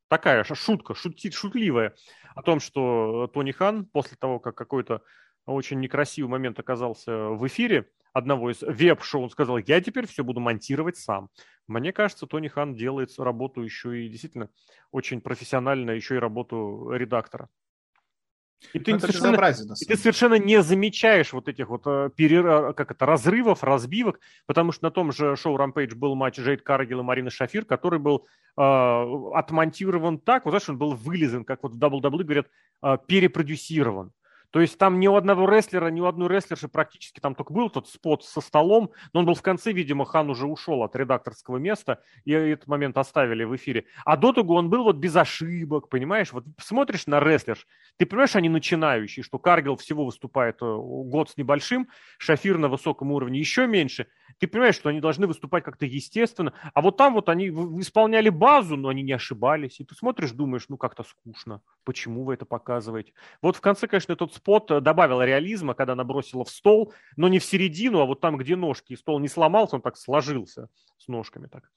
[0.09, 1.95] такая шутка, шути, шутливая,
[2.35, 5.03] о том, что Тони Хан после того, как какой-то
[5.47, 10.41] очень некрасивый момент оказался в эфире одного из веб-шоу, он сказал, я теперь все буду
[10.41, 11.29] монтировать сам.
[11.67, 14.51] Мне кажется, Тони Хан делает работу еще и действительно
[14.91, 17.49] очень профессионально, еще и работу редактора.
[18.73, 19.37] И ты, совершенно,
[19.81, 22.73] и ты совершенно не замечаешь вот этих вот э, перер...
[22.75, 27.01] как это, разрывов, разбивок, потому что на том же шоу Rampage был матч Джейд Каргил
[27.01, 28.63] и Марина Шафир, который был э,
[29.35, 32.47] отмонтирован так, вот знаешь, он был вылезан, как вот в WWE говорят,
[32.83, 34.13] э, перепродюсирован.
[34.53, 37.71] То есть там ни у одного рестлера, ни у одной рестлерши практически там только был
[37.71, 41.57] тот спот со столом, но он был в конце, видимо, Хан уже ушел от редакторского
[41.57, 43.87] места, и этот момент оставили в эфире.
[44.05, 46.33] А до того он был вот без ошибок, понимаешь?
[46.33, 51.39] Вот смотришь на рестлерш, ты понимаешь, они начинающие, что Каргил всего выступает э, год с
[51.39, 51.89] небольшим,
[52.19, 54.07] Шафир на высоком уровне еще меньше,
[54.39, 58.77] ты понимаешь, что они должны выступать как-то естественно, а вот там вот они исполняли базу,
[58.77, 63.13] но они не ошибались, и ты смотришь, думаешь, ну как-то скучно, почему вы это показываете?
[63.41, 67.29] Вот в конце, конечно, этот спот э, добавил реализма, когда она бросила в стол, но
[67.29, 70.69] не в середину, а вот там, где ножки, и стол не сломался, он так сложился
[70.99, 71.71] с ножками так.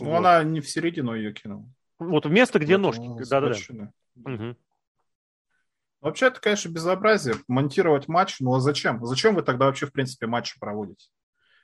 [0.00, 0.16] Ну, вот.
[0.18, 1.68] она не в середину ее кинула.
[1.98, 3.28] Вот место, где вот ножки.
[3.28, 3.92] Да-да-да.
[4.16, 4.56] Угу.
[6.00, 7.34] Вообще, это, конечно, безобразие.
[7.48, 9.04] Монтировать матч, ну а зачем?
[9.04, 11.08] Зачем вы тогда вообще, в принципе, матчи проводите?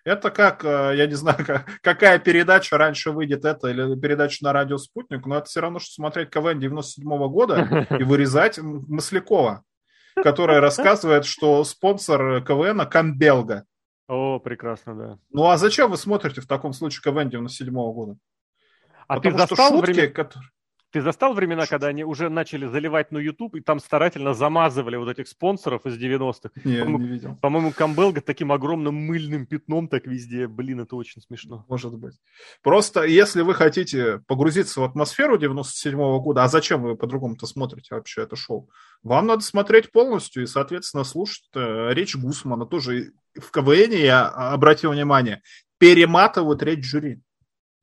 [0.04, 1.38] Это как, э, я не знаю,
[1.82, 5.92] какая передача раньше выйдет, это или передача на радио «Спутник», но это все равно, что
[5.92, 9.64] смотреть КВН 97 -го года и вырезать Маслякова,
[10.14, 13.64] которая рассказывает, что спонсор КВН Камбелга.
[14.06, 15.18] О, прекрасно, да.
[15.30, 18.16] Ну а зачем вы смотрите в таком случае КВН 97 -го года?
[19.08, 20.08] А Потому ты застал шутки, время...
[20.12, 20.50] которые...
[20.94, 25.08] Ты застал времена, когда они уже начали заливать на YouTube и там старательно замазывали вот
[25.08, 26.50] этих спонсоров из 90-х?
[26.62, 27.36] Не, по не видел.
[27.42, 30.46] По-моему, Камбелга таким огромным мыльным пятном так везде.
[30.46, 31.64] Блин, это очень смешно.
[31.68, 32.14] Может быть.
[32.62, 38.22] Просто если вы хотите погрузиться в атмосферу 97-го года, а зачем вы по-другому-то смотрите вообще
[38.22, 38.70] это шоу?
[39.02, 42.66] Вам надо смотреть полностью и, соответственно, слушать э, речь Гусмана.
[42.66, 45.42] Тоже в КВН, я обратил внимание,
[45.78, 47.20] перематывают речь жюри.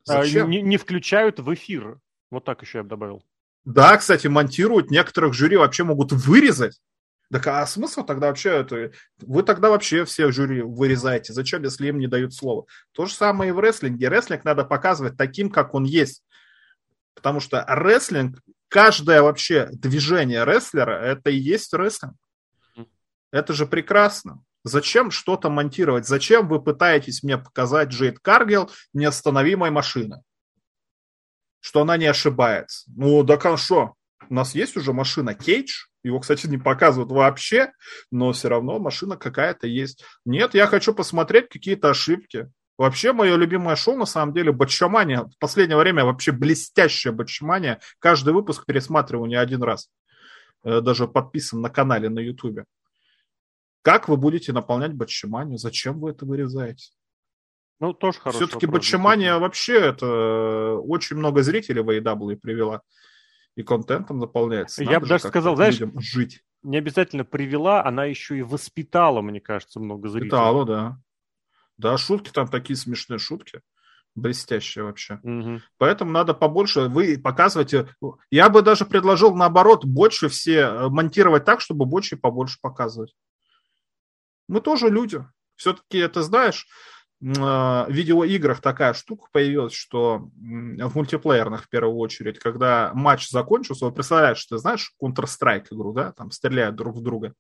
[0.08, 0.50] А, зачем?
[0.50, 2.00] Не, не включают в эфир.
[2.32, 3.24] Вот так еще я бы добавил.
[3.66, 4.90] Да, кстати, монтируют.
[4.90, 6.82] Некоторых жюри вообще могут вырезать.
[7.32, 8.92] Так а смысл тогда вообще это?
[9.20, 11.34] Вы тогда вообще все жюри вырезаете.
[11.34, 12.66] Зачем, если им не дают слово?
[12.92, 14.10] То же самое и в рестлинге.
[14.10, 16.24] Рестлинг надо показывать таким, как он есть.
[17.14, 22.16] Потому что рестлинг, каждое вообще движение рестлера, это и есть рестлинг.
[23.32, 24.44] Это же прекрасно.
[24.64, 26.08] Зачем что-то монтировать?
[26.08, 30.20] Зачем вы пытаетесь мне показать Джейд Каргел неостановимой машиной?
[31.62, 32.92] Что она не ошибается.
[32.94, 33.94] Ну, да что?
[34.30, 37.72] У нас есть уже машина Кейдж, его, кстати, не показывают вообще,
[38.12, 40.04] но все равно машина какая-то есть.
[40.26, 42.50] Нет, я хочу посмотреть какие-то ошибки.
[42.78, 45.26] Вообще, мое любимое шоу, на самом деле, Батчамания.
[45.26, 47.80] В последнее время вообще блестящая Батчамания.
[48.00, 49.90] Каждый выпуск пересматриваю не один раз.
[50.64, 52.66] Э, даже подписан на канале на Ютубе.
[53.84, 55.60] Как вы будете наполнять Батчаманию?
[55.60, 56.92] Зачем вы это вырезаете?
[57.82, 58.46] Ну, тоже хорошо.
[58.46, 62.84] Все-таки Батчамания вообще это э, очень много зрителей в AEW привела
[63.56, 64.82] и контентом наполняется.
[64.84, 66.44] Надо Я бы даже сказал, знаешь, жить.
[66.62, 70.30] не обязательно привела, она еще и воспитала, мне кажется, много зрителей.
[70.30, 71.00] Воспитала, да.
[71.78, 73.62] Да, шутки там такие смешные шутки.
[74.14, 75.20] Блестящие вообще.
[75.24, 75.62] Угу.
[75.78, 77.96] Поэтому надо побольше, вы показываете.
[78.30, 83.16] Я бы даже предложил наоборот, больше все э, монтировать так, чтобы больше и побольше показывать.
[84.48, 85.26] Мы тоже люди.
[85.56, 86.68] Все-таки это знаешь,
[87.22, 93.94] в видеоиграх такая штука появилась, что в мультиплеерных в первую очередь, когда матч закончился, вот
[93.94, 97.36] представляешь, ты знаешь Counter-Strike игру, да, там стреляют друг в друга,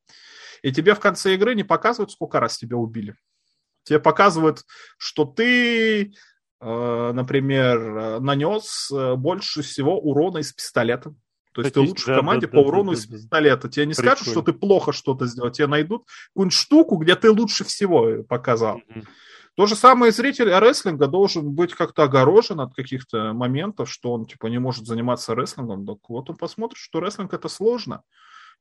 [0.61, 3.15] и тебе в конце игры не показывают, сколько раз тебя убили.
[3.83, 4.63] Тебе показывают,
[4.99, 6.13] что ты,
[6.59, 11.15] э, например, нанес э, больше всего урона из пистолета.
[11.53, 13.67] То есть ты лучше да, в команде да, по урону да, из пистолета.
[13.67, 14.15] Тебе не Прикольно.
[14.15, 15.49] скажут, что ты плохо что-то сделал.
[15.49, 18.77] Тебе найдут какую-нибудь штуку, где ты лучше всего показал.
[18.77, 19.05] Mm-hmm.
[19.55, 24.47] То же самое зритель рестлинга должен быть как-то огорожен от каких-то моментов, что он типа
[24.47, 25.85] не может заниматься рестлингом.
[25.85, 28.03] Так вот он посмотрит, что рестлинг это сложно.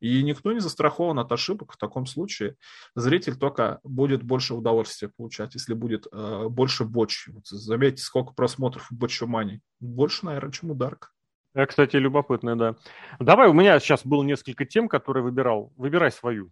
[0.00, 2.56] И никто не застрахован от ошибок в таком случае.
[2.94, 7.28] Зритель только будет больше удовольствия получать, если будет э, больше боч.
[7.28, 9.60] Вот заметьте, сколько просмотров в бочумане.
[9.78, 11.12] Больше, наверное, чем у Дарк.
[11.52, 12.76] Это, кстати, любопытно, да.
[13.18, 15.72] Давай, у меня сейчас было несколько тем, которые выбирал.
[15.76, 16.50] Выбирай свою.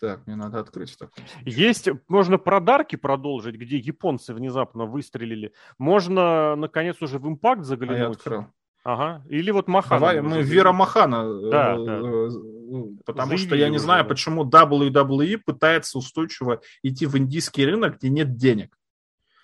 [0.00, 1.26] Так, мне надо открыть случае.
[1.44, 5.52] Есть, можно про Дарки продолжить, где японцы внезапно выстрелили.
[5.76, 7.96] Можно, наконец, уже в импакт заглянуть.
[7.96, 8.46] А я открыл.
[8.84, 9.22] Ага.
[9.28, 10.00] Или вот Махана.
[10.00, 11.16] Давай, мы Вера Махана.
[11.16, 11.98] Э, да, э, да.
[11.98, 12.30] Э,
[13.04, 14.08] потому Заявили что я не знаю, да.
[14.08, 18.78] почему WWE пытается устойчиво идти в индийский рынок, где нет денег.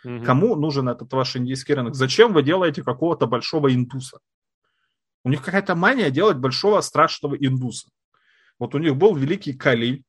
[0.04, 0.24] Угу.
[0.24, 1.94] Кому нужен этот ваш индийский рынок?
[1.94, 4.18] Зачем вы делаете какого-то большого индуса?
[5.24, 7.88] У них какая-то мания делать большого страшного индуса.
[8.58, 10.04] Вот у них был великий Кали,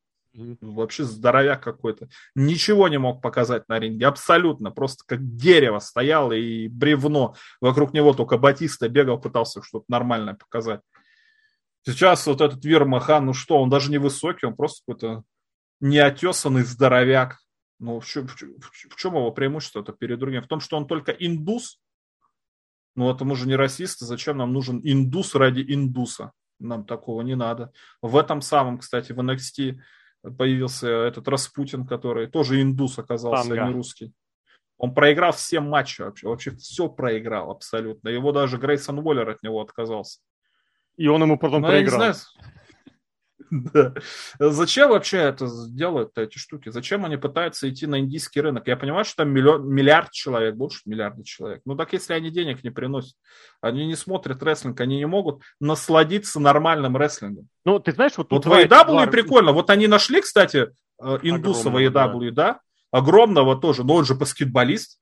[0.60, 2.08] Вообще здоровяк какой-то.
[2.34, 4.06] Ничего не мог показать на ринге.
[4.06, 4.70] Абсолютно.
[4.70, 7.34] Просто как дерево стояло и бревно.
[7.60, 10.80] Вокруг него только Батиста бегал, пытался что-то нормальное показать.
[11.84, 15.22] Сейчас вот этот Вир Махан, ну что, он даже не высокий, он просто какой-то
[15.80, 17.38] неотесанный здоровяк.
[17.78, 20.42] Ну, в чем, в, чем, в чем его преимущество-то перед другим?
[20.42, 21.78] В том, что он только индус.
[22.94, 24.04] Ну, вот мы же не расисты.
[24.04, 26.32] Зачем нам нужен индус ради индуса?
[26.58, 27.72] Нам такого не надо.
[28.00, 29.78] В этом самом, кстати, в NXT
[30.30, 33.64] появился этот Распутин, который тоже индус оказался, Танга.
[33.64, 34.12] а не русский.
[34.78, 38.08] Он проиграл все матчи вообще, вообще все проиграл абсолютно.
[38.08, 40.20] Его даже Грейсон Уоллер от него отказался.
[40.96, 42.00] И он ему потом Но проиграл.
[42.00, 42.50] Я не знаю,
[43.50, 43.94] Да.
[44.38, 46.70] Зачем вообще это делают эти штуки?
[46.70, 48.66] Зачем они пытаются идти на индийский рынок?
[48.66, 51.62] Я понимаю, что там миллион, миллиард человек, больше миллиарда человек.
[51.64, 53.16] Ну так если они денег не приносят,
[53.60, 57.48] они не смотрят рестлинг, они не могут насладиться нормальным рестлингом.
[57.64, 58.30] Ну, ты знаешь, вот.
[58.30, 59.52] Вот в AEW прикольно.
[59.52, 60.68] Вот они нашли, кстати,
[61.02, 62.52] э, индуса в AEW, да.
[62.52, 62.60] да?
[62.90, 64.98] Огромного тоже, но он же баскетболист.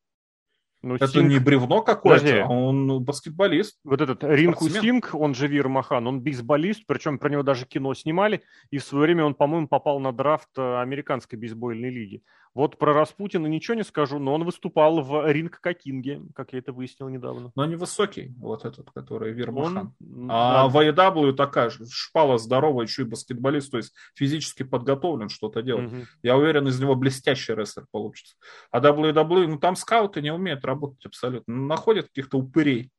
[0.85, 1.31] Ну, это Стинг...
[1.31, 3.79] не бревно какое-то, а он баскетболист.
[3.85, 7.95] Вот этот Ринку Стинг, он же Вир Махан, он бейсболист, причем про него даже кино
[7.95, 12.23] снимали, и в свое время он, по-моему, попал на драфт э, американской бейсбольной лиги.
[12.55, 16.73] Вот про Распутина ничего не скажу, но он выступал в ринг Кокинге, как я это
[16.73, 17.51] выяснил недавно.
[17.57, 19.93] Но не высокий, вот этот, который Вирмахан.
[20.01, 20.29] Он...
[20.31, 20.69] А да.
[20.69, 25.93] в AEW такая шпала здоровая, еще и баскетболист, то есть физически подготовлен что-то делать.
[25.93, 26.03] Угу.
[26.23, 28.37] Я уверен, из него блестящий рестлер получится.
[28.71, 31.55] А WWE, ну там скауты не умеют работать абсолютно.
[31.55, 32.91] Находят каких-то упырей.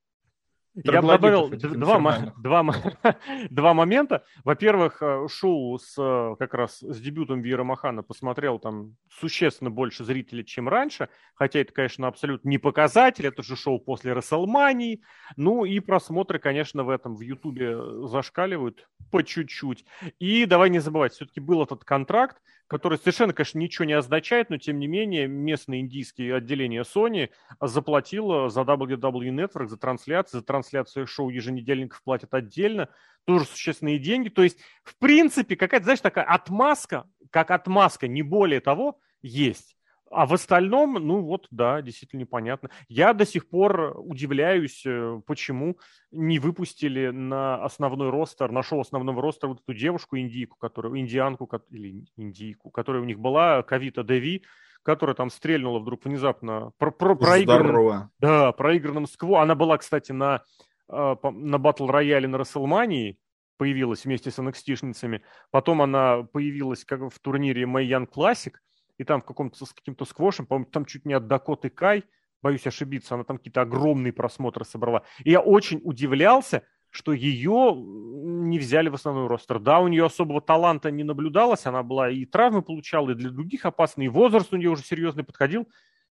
[0.83, 2.63] Я бы добавил два, два,
[3.49, 4.25] два момента.
[4.43, 10.03] Во-первых, э, шоу с э, как раз с дебютом Вира Махана посмотрел там существенно больше
[10.03, 11.07] зрителей, чем раньше.
[11.33, 13.25] Хотя это, конечно, абсолютно не показатель.
[13.25, 15.01] Это же шоу после Расселмании.
[15.37, 19.85] Ну и просмотры, конечно, в этом в Ютубе зашкаливают по чуть-чуть.
[20.19, 24.57] И давай не забывать, все-таки был этот контракт, который совершенно, конечно, ничего не означает, но
[24.57, 27.29] тем не менее местное индийское отделение Sony
[27.61, 32.89] заплатило за WWE Network, за трансляцию, за трансляцию шоу еженедельников платят отдельно,
[33.25, 34.29] тоже существенные деньги.
[34.29, 39.74] То есть, в принципе, какая-то, знаешь, такая отмазка, как отмазка, не более того, есть.
[40.11, 42.69] А в остальном, ну вот, да, действительно непонятно.
[42.87, 45.77] Я до сих пор удивляюсь, э, почему
[46.11, 51.49] не выпустили на основной ростер, на шоу основного ростера вот эту девушку индийку, которую, индианку,
[51.71, 54.43] или индийку, которая у них была, Кавита Деви,
[54.83, 59.39] которая там стрельнула вдруг внезапно про, про, проигранным, да, проигранным скво.
[59.39, 60.43] Она была, кстати, на,
[60.87, 63.17] э, на батл рояле на Расселмании,
[63.57, 65.21] появилась вместе с NXT-шницами.
[65.49, 68.53] Потом она появилась как в турнире Майян Classic–
[68.97, 72.03] и там в каком-то с каким-то сквошем, по-моему, там чуть не от Дакоты Кай,
[72.41, 75.03] боюсь ошибиться, она там какие-то огромные просмотры собрала.
[75.23, 79.59] И я очень удивлялся, что ее не взяли в основной ростер.
[79.59, 83.65] Да, у нее особого таланта не наблюдалось, она была и травмы получала, и для других
[83.65, 85.67] опасный, и возраст у нее уже серьезный подходил.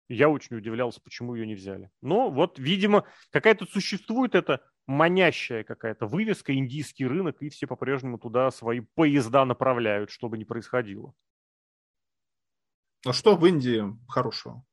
[0.08, 1.92] Я очень удивлялся, почему ее не взяли.
[2.02, 8.50] Но вот, видимо, какая-то существует эта манящая какая-то вывеска, индийский рынок, и все по-прежнему туда
[8.50, 11.14] свои поезда направляют, что бы ни происходило.
[13.06, 14.64] А что в Индии хорошего?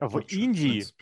[0.00, 0.82] В Очень, Индии?
[0.82, 0.94] В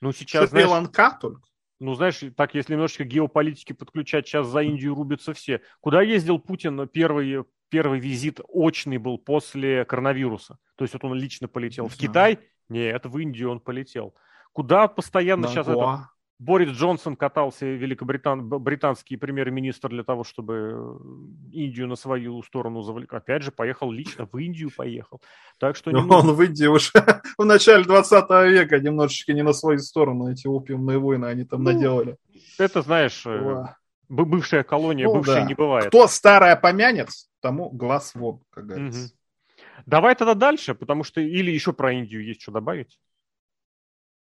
[0.00, 1.42] ну, сейчас, Шри-Ланка только?
[1.78, 5.62] Ну, знаешь, так, если немножечко геополитики подключать, сейчас за Индию рубятся все.
[5.80, 10.58] Куда ездил Путин первый, первый визит очный был после коронавируса?
[10.76, 11.84] То есть вот он лично полетел.
[11.84, 12.08] Не в знаю.
[12.08, 12.38] Китай?
[12.68, 14.14] Нет, в Индию он полетел.
[14.52, 15.94] Куда постоянно На сейчас Гоа.
[15.94, 16.11] это...
[16.44, 18.48] Борис Джонсон катался, великобритан...
[18.48, 23.22] британский премьер-министр, для того, чтобы э, Индию на свою сторону завлекать.
[23.22, 25.20] Опять же, поехал лично, в Индию поехал.
[25.58, 25.92] Так что...
[25.92, 26.14] Немного...
[26.14, 26.90] Он в Индии уже
[27.38, 31.72] в начале 20 века немножечко не на свою сторону эти опиумные войны они там ну,
[31.72, 32.16] наделали.
[32.58, 33.30] Это, знаешь, О.
[33.30, 33.74] Э,
[34.08, 35.46] бывшая колония, ну, бывшая да.
[35.46, 35.88] не бывает.
[35.88, 39.04] Кто старая помянет, тому глаз вон, как говорится.
[39.04, 39.64] Угу.
[39.86, 42.98] Давай тогда дальше, потому что или еще про Индию есть что добавить?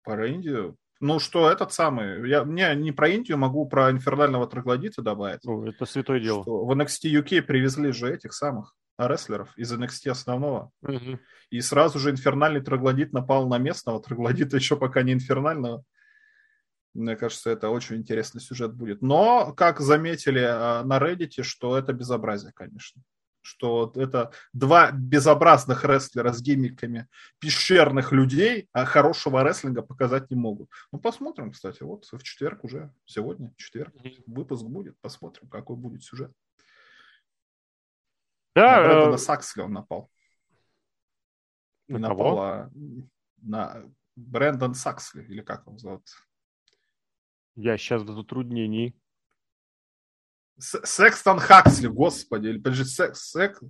[0.02, 0.76] Про Индию?
[1.00, 2.28] Ну, что этот самый...
[2.28, 5.46] Я не, не про Индию, могу про инфернального троглодита добавить.
[5.46, 6.42] О, это святое дело.
[6.42, 10.72] Что в NXT UK привезли же этих самых рестлеров из NXT основного.
[10.82, 11.20] Угу.
[11.50, 15.84] И сразу же инфернальный троглодит напал на местного троглодита, еще пока не инфернального.
[16.94, 19.00] Мне кажется, это очень интересный сюжет будет.
[19.00, 23.02] Но, как заметили а, на Reddit, что это безобразие, конечно
[23.48, 30.70] что это два безобразных рестлера с гиммиками пещерных людей, а хорошего рестлинга показать не могут.
[30.92, 33.94] Ну, посмотрим, кстати, вот в четверг уже, сегодня, четверг,
[34.26, 36.30] выпуск будет, посмотрим, какой будет сюжет.
[38.54, 39.18] Да, на э...
[39.18, 40.10] Саксли он напал.
[41.88, 42.70] На напал, кого?
[43.40, 43.82] На
[44.16, 46.04] Брэндон Саксли, или как он зовут?
[47.56, 48.94] Я сейчас в затруднении.
[50.58, 53.60] Секстон Хаксли, господи, или подожди, секс, секс,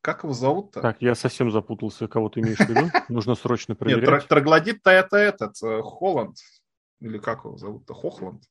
[0.00, 0.80] как его зовут-то?
[0.80, 2.90] Так, я совсем запутался, кого ты имеешь в виду.
[3.08, 4.08] Нужно срочно проверять.
[4.08, 6.36] Нет, троглодит-то это этот, э, Холланд.
[7.00, 7.92] Или как его зовут-то?
[7.92, 8.42] Хохланд.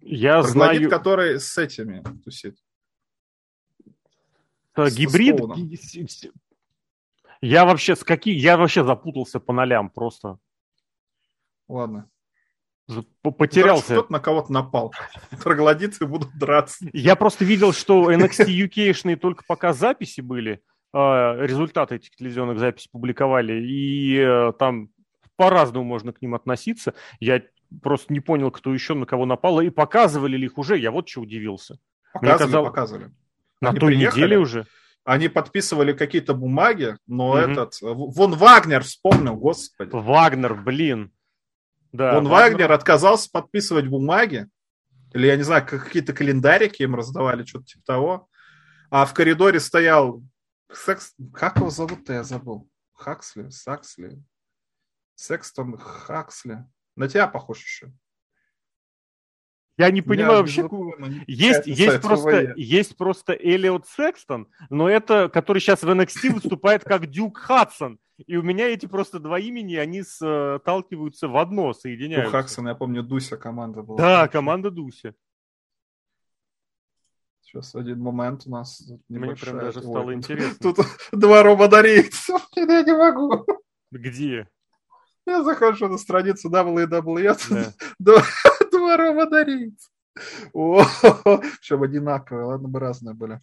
[0.00, 0.90] Я троглодит, знаю...
[0.90, 2.56] который с этими тусит.
[4.76, 5.40] Гибрид?
[7.40, 8.40] Я вообще с каких...
[8.40, 10.38] Я вообще запутался по нолям просто.
[11.68, 12.08] Ладно.
[13.22, 13.92] Потерялся.
[13.92, 14.92] Кто-то на кого-то напал.
[15.42, 16.86] Троглодиты будут драться.
[16.92, 20.60] Я просто видел, что NXT UK-шные только пока записи были,
[20.92, 24.88] а, результаты этих телевизионных записей публиковали, и э, там
[25.36, 26.94] по-разному можно к ним относиться.
[27.20, 27.42] Я
[27.82, 31.08] просто не понял, кто еще на кого напал, и показывали ли их уже, я вот
[31.08, 31.78] что удивился.
[32.12, 33.10] Показывали, казалось, показывали.
[33.60, 34.66] На Они той приехали, неделе уже?
[35.04, 37.38] Они подписывали какие-то бумаги, но угу.
[37.38, 37.74] этот...
[37.80, 39.90] Вон Вагнер вспомнил, господи.
[39.92, 41.12] Вагнер, блин.
[41.92, 42.52] Да, Он Вагнер...
[42.52, 44.48] Вагнер отказался подписывать бумаги,
[45.12, 48.28] или, я не знаю, какие-то календарики им раздавали, что-то типа того.
[48.90, 50.22] А в коридоре стоял...
[50.72, 51.14] Секс...
[51.34, 52.68] Как его зовут-то, я забыл.
[52.92, 54.22] Хаксли, Саксли,
[55.14, 56.64] Секстон Хаксли.
[56.96, 57.92] На тебя похож еще.
[59.78, 60.68] Я не понимаю вообще.
[61.26, 67.06] Есть, есть, просто, есть просто Элиот Секстон, но это, который сейчас в NXT выступает как
[67.06, 67.98] Дюк Хадсон.
[68.26, 72.28] И у меня эти просто два имени, они сталкиваются в одно, соединяются.
[72.28, 73.98] У Хаксона, я помню, Дуся команда была.
[73.98, 75.14] Да, команда Дуся.
[77.40, 78.80] Сейчас один момент у нас.
[79.08, 80.56] Мне прям даже стало Ой, интересно.
[80.60, 82.38] Тут два рободарейца.
[82.54, 83.44] Я не могу.
[83.90, 84.48] Где?
[85.26, 87.36] Я захожу на страницу WWE.
[87.50, 87.72] Да.
[87.98, 88.22] Два,
[88.70, 89.90] два рободарейца.
[90.52, 90.82] О,
[91.22, 93.40] причем одинаковые, ладно бы разные были.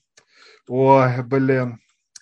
[0.68, 1.80] Ой, блин.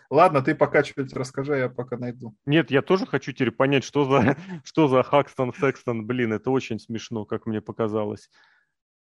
[0.09, 2.35] Ладно, ты пока что-нибудь расскажи, я пока найду.
[2.45, 6.05] Нет, я тоже хочу теперь понять, что за, что за Хакстон Секстон.
[6.05, 8.29] Блин, это очень смешно, как мне показалось.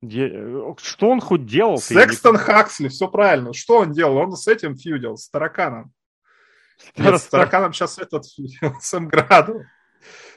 [0.00, 0.74] Я...
[0.82, 1.78] Что он хоть делал?
[1.78, 3.52] Секстон Хаксли, все правильно.
[3.52, 4.16] Что он делал?
[4.16, 5.92] Он с этим фьюдил, с тараканом.
[6.96, 8.24] Нет, с тараканом сейчас этот
[8.80, 9.64] Сэм Граду.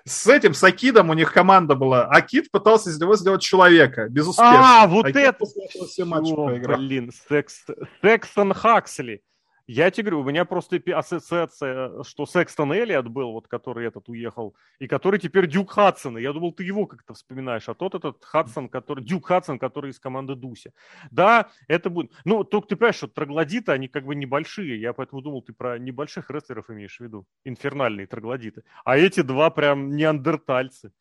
[0.07, 2.05] С этим, с Акидом у них команда была.
[2.05, 4.07] Акид пытался из него сделать человека.
[4.07, 4.84] Безуспешно.
[4.84, 5.45] А, вот Акид это...
[5.88, 7.66] Все Блин, Секс...
[8.03, 9.24] Сексон Хаксли.
[9.68, 14.55] Я тебе говорю, у меня просто ассоциация, что Секстон Эллиот был, вот который этот уехал,
[14.78, 16.18] и который теперь Дюк Хадсон.
[16.18, 19.89] И я думал, ты его как-то вспоминаешь, а тот этот Хадсон, который, Дюк Хадсон, который
[19.89, 20.72] из команды Дуси.
[21.09, 22.11] Да, это будет...
[22.26, 24.80] Ну, только ты понимаешь, что троглодиты, они как бы небольшие.
[24.80, 27.26] Я поэтому думал, ты про небольших рестлеров имеешь в виду.
[27.43, 28.63] Инфернальные троглодиты.
[28.84, 30.91] А эти два прям неандертальцы.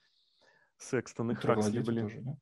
[0.79, 2.09] Секстон и Хаксли, блин.
[2.09, 2.37] Тоже, да?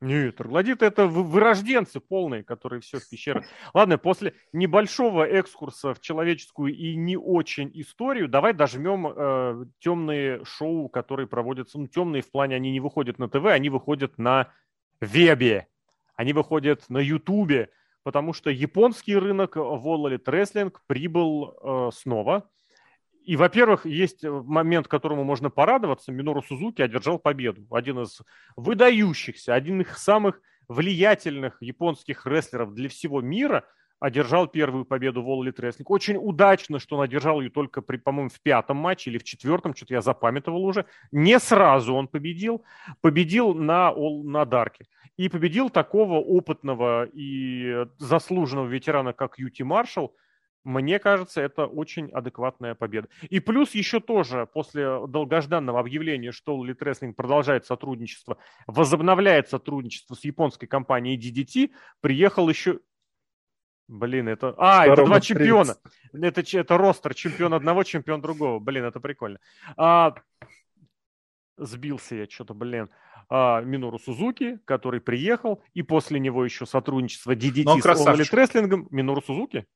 [0.00, 3.44] Нет, троглодиты это вырожденцы полные, которые все в пещерах.
[3.74, 10.88] Ладно, после небольшого экскурса в человеческую и не очень историю, давай дожмем э, темные шоу,
[10.88, 11.80] которые проводятся.
[11.80, 14.52] Ну, темные в плане, они не выходят на ТВ, они выходят на
[15.00, 15.66] вебе,
[16.14, 17.70] они выходят на Ютубе,
[18.04, 22.48] потому что японский рынок All Elite Wrestling прибыл э, снова.
[23.28, 26.10] И, во-первых, есть э, момент, которому можно порадоваться.
[26.12, 27.66] Минору Сузуки одержал победу.
[27.70, 28.22] Один из
[28.56, 33.66] выдающихся, один из самых влиятельных японских рестлеров для всего мира
[34.00, 35.84] одержал первую победу в All Elite Wrestling.
[35.88, 39.76] Очень удачно, что он одержал ее только, при, по-моему, в пятом матче или в четвертом,
[39.76, 40.86] что-то я запамятовал уже.
[41.12, 42.64] Не сразу он победил.
[43.02, 44.86] Победил на, на Дарке.
[45.18, 50.14] И победил такого опытного и заслуженного ветерана, как Юти Маршалл,
[50.64, 53.08] мне кажется, это очень адекватная победа.
[53.30, 60.24] И плюс еще тоже после долгожданного объявления, что Elite Wrestling продолжает сотрудничество, возобновляет сотрудничество с
[60.24, 62.80] японской компанией DDT, приехал еще...
[63.86, 64.54] Блин, это...
[64.58, 65.76] А, Второго это два чемпиона.
[66.12, 68.58] Это, это ростер, чемпион одного, чемпион другого.
[68.58, 69.38] Блин, это прикольно.
[69.76, 70.14] А...
[71.56, 72.88] Сбился я что-то, блин.
[73.30, 78.86] А, Минору Сузуки, который приехал, и после него еще сотрудничество DDT с Elite Wrestling.
[78.90, 79.66] Минору Сузуки?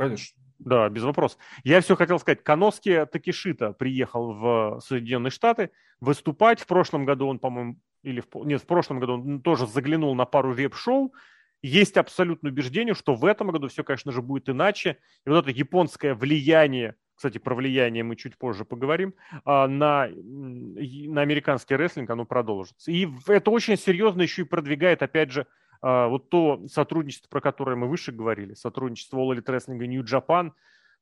[0.00, 0.40] Конечно.
[0.58, 1.38] Да, без вопросов.
[1.64, 2.42] Я все хотел сказать.
[2.42, 5.70] Каноски Такишита приехал в Соединенные Штаты
[6.00, 6.60] выступать.
[6.60, 10.24] В прошлом году он, по-моему, или в, нет, в прошлом году он тоже заглянул на
[10.26, 11.14] пару веб-шоу.
[11.62, 14.98] Есть абсолютное убеждение, что в этом году все, конечно же, будет иначе.
[15.26, 21.20] И вот это японское влияние, кстати, про влияние мы чуть позже поговорим, а, на, на
[21.20, 22.90] американский рестлинг оно продолжится.
[22.90, 25.46] И это очень серьезно еще и продвигает, опять же,
[25.82, 30.52] вот то сотрудничество, про которое мы выше говорили, сотрудничество All Elite Wrestling и New Japan,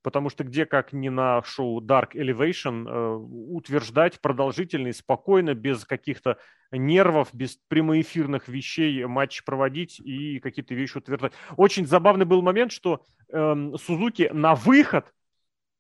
[0.03, 5.85] потому что где, как не на шоу Dark Elevation, э, утверждать продолжительно и спокойно, без
[5.85, 6.39] каких-то
[6.71, 11.33] нервов, без прямоэфирных вещей матч проводить и какие-то вещи утверждать.
[11.57, 15.13] Очень забавный был момент, что э, Сузуки на выход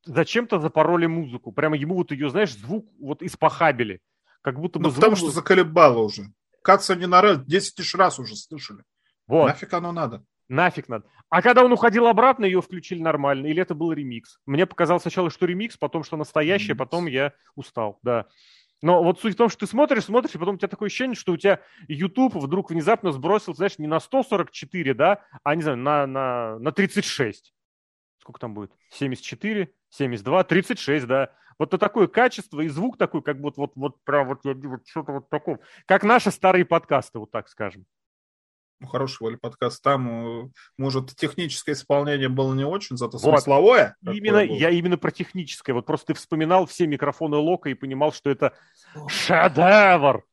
[0.04, 1.52] зачем-то запороли музыку.
[1.52, 4.00] Прямо ему вот ее, знаешь, звук вот испохабили.
[4.42, 5.00] Как будто бы ну, звук...
[5.00, 6.24] потому что заколебало уже.
[6.68, 8.84] Каца не на 10 тысяч раз уже слышали.
[9.26, 9.46] Вот.
[9.46, 10.22] Нафиг оно надо?
[10.50, 11.06] Нафиг надо.
[11.30, 13.46] А когда он уходил обратно, ее включили нормально.
[13.46, 14.38] Или это был ремикс?
[14.44, 16.78] Мне показалось сначала, что ремикс, потом, что настоящее, ремикс.
[16.80, 18.26] потом я устал, да.
[18.82, 21.14] Но вот суть в том, что ты смотришь, смотришь, и потом у тебя такое ощущение,
[21.16, 25.78] что у тебя YouTube вдруг внезапно сбросил, знаешь, не на 144, да, а, не знаю,
[25.78, 27.54] на, на, на 36.
[28.18, 28.72] Сколько там будет?
[28.90, 31.30] 74, 72, 36, да.
[31.58, 35.12] Вот то такое качество и звук такой, как вот, вот, вот прям вот, вот что-то
[35.12, 35.58] вот такое.
[35.86, 37.84] Как наши старые подкасты, вот так скажем.
[38.80, 39.82] Ну, хороший Валя подкаст.
[39.82, 43.22] Там, э, может, техническое исполнение было не очень, зато вот.
[43.22, 43.96] смысловое.
[44.02, 45.72] Именно, я именно про техническое.
[45.72, 48.54] Вот просто ты вспоминал все микрофоны Лока и понимал, что это
[49.08, 50.24] шедевр.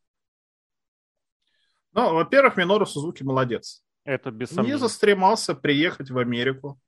[1.94, 3.82] Ну, во-первых, Минору Сузуки молодец.
[4.04, 4.74] Это без сомнения.
[4.74, 6.80] Не застремался приехать в Америку.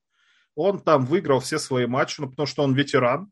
[0.53, 3.31] Он там выиграл все свои матчи, ну, потому что он ветеран.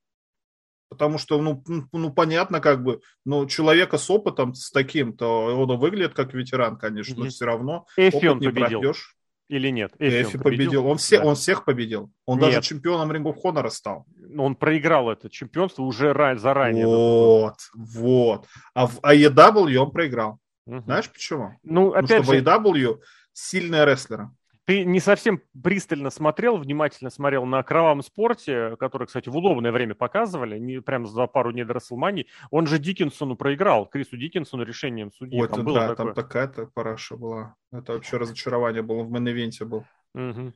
[0.89, 6.13] Потому что, ну, ну, понятно, как бы, ну, человека с опытом, с таким-то, он выглядит
[6.13, 8.79] как ветеран, конечно, но все равно Эфи опыт он не победил.
[8.81, 9.15] пропьешь.
[9.47, 9.93] Или нет?
[9.99, 10.65] Эфи, Эфи он победил.
[10.65, 10.87] победил.
[10.87, 11.25] Он, все, да.
[11.25, 12.11] он всех победил.
[12.25, 12.47] Он нет.
[12.47, 14.05] даже чемпионом Ring of Honor стал.
[14.37, 16.85] Он проиграл это чемпионство уже заранее.
[16.85, 18.45] Вот, вот.
[18.73, 20.39] А в AEW он проиграл.
[20.65, 20.81] Угу.
[20.85, 21.51] Знаешь почему?
[21.63, 22.41] Ну, опять Потому что же...
[22.41, 22.99] в AEW
[23.33, 24.29] сильные рестлеры.
[24.65, 29.93] Ты не совсем пристально смотрел, внимательно смотрел на кровавом спорте, который, кстати, в удобное время
[29.93, 32.27] показывали, не, прям за пару дней до Рестлмании.
[32.49, 35.39] Он же Диккенсону проиграл, Крису Диккенсону решением судьи.
[35.39, 36.13] Ой, там, было да, такое.
[36.13, 37.55] там такая-то параша была.
[37.71, 39.85] Это вообще разочарование было, в main event е был.
[40.15, 40.53] Угу.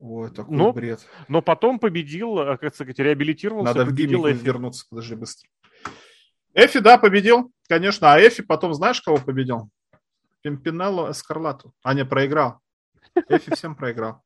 [0.00, 1.04] Ой, такой но, бред.
[1.26, 3.74] Но потом победил, э, как сказать, реабилитировался.
[3.74, 4.44] Надо в gimmick Эфи.
[4.44, 5.48] вернуться, подожди, быстро.
[6.54, 8.12] Эфи, да, победил, конечно.
[8.12, 9.70] А Эфи потом знаешь, кого победил?
[10.42, 11.72] Пимпинелло Эскарлату.
[11.82, 12.60] А, не, проиграл.
[13.28, 14.22] Эфи всем проиграл.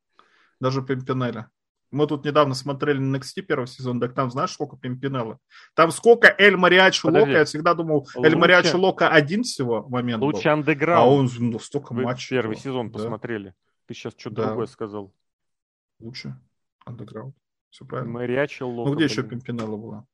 [0.60, 1.46] Даже Пимпинелли.
[1.92, 5.38] Мы тут недавно смотрели на NXT первый сезон, так там знаешь, сколько Пимпинеллы?
[5.74, 10.44] Там сколько Эль Мариачи Лока, я всегда думал, Эль Мариачи Лока один всего момент Лучше
[10.44, 10.52] был.
[10.52, 11.02] андеграунд.
[11.02, 12.30] А он ну, столько Вы матчей.
[12.38, 12.62] первый был.
[12.62, 12.98] сезон да.
[12.98, 13.54] посмотрели.
[13.86, 14.46] Ты сейчас что-то да.
[14.46, 15.12] другое сказал.
[16.00, 16.34] Лучше
[16.86, 17.36] андеграунд.
[17.68, 18.12] Все правильно.
[18.12, 18.88] Мариачи Лока.
[18.88, 20.06] Ну, где еще Пимпинелла была?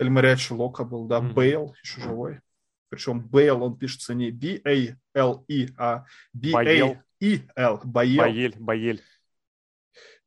[0.00, 1.20] Или Мариачи Лока был, да.
[1.20, 1.32] Mm-hmm.
[1.34, 2.40] Бейл еще живой.
[2.92, 7.80] Причем Бейл, он пишется не B-A-L-E, а B-A-E-L.
[7.84, 8.22] Баел.
[8.22, 9.02] Баель, Баель.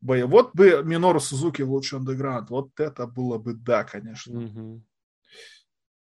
[0.01, 2.49] Вот бы Минору Сузуки в лучший андеграунд.
[2.49, 4.39] Вот это было бы да, конечно.
[4.39, 4.81] Mm-hmm.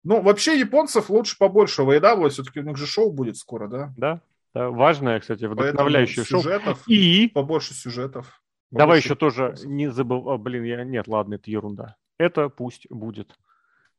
[0.05, 3.93] Ну, вообще японцев лучше побольше в AEW, все-таки у них же шоу будет скоро, да?
[3.97, 4.21] Да,
[4.53, 6.41] да важное, кстати, вдохновляющее шоу.
[6.41, 8.41] Сюжетов, и побольше сюжетов.
[8.69, 11.97] Побольше Давай еще тоже не забыл, блин, я нет, ладно, это ерунда.
[12.17, 13.37] Это пусть будет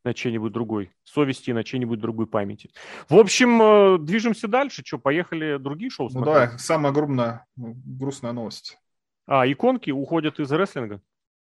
[0.08, 2.70] на чьей-нибудь другой совести, на чьей-нибудь другой памяти.
[3.10, 4.82] В общем, э, движемся дальше.
[4.84, 6.34] Что, поехали другие шоу смотреть?
[6.34, 8.78] Ну да, самая огромная, грустная новость.
[9.26, 11.02] А, иконки уходят из рестлинга?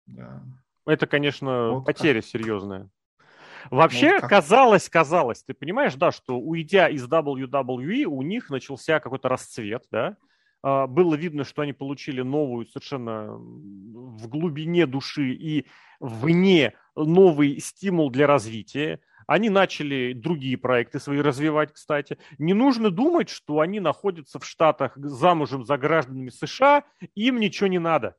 [0.08, 0.42] Да.
[0.88, 2.30] Это, конечно, вот потеря как.
[2.30, 2.90] серьезная.
[3.70, 9.30] Вообще, ну, казалось, казалось, ты понимаешь, да, что уйдя из WWE, у них начался какой-то
[9.30, 10.18] расцвет, да,
[10.64, 15.68] а, было видно, что они получили новую совершенно в глубине души и
[16.00, 16.74] вне
[17.06, 19.00] новый стимул для развития.
[19.28, 22.18] Они начали другие проекты свои развивать, кстати.
[22.40, 26.84] Не нужно думать, что они находятся в Штатах замужем за гражданами США,
[27.16, 28.16] им ничего не надо.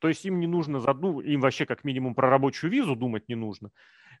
[0.00, 3.34] То есть им не нужно, ну, им вообще как минимум про рабочую визу думать не
[3.34, 3.70] нужно.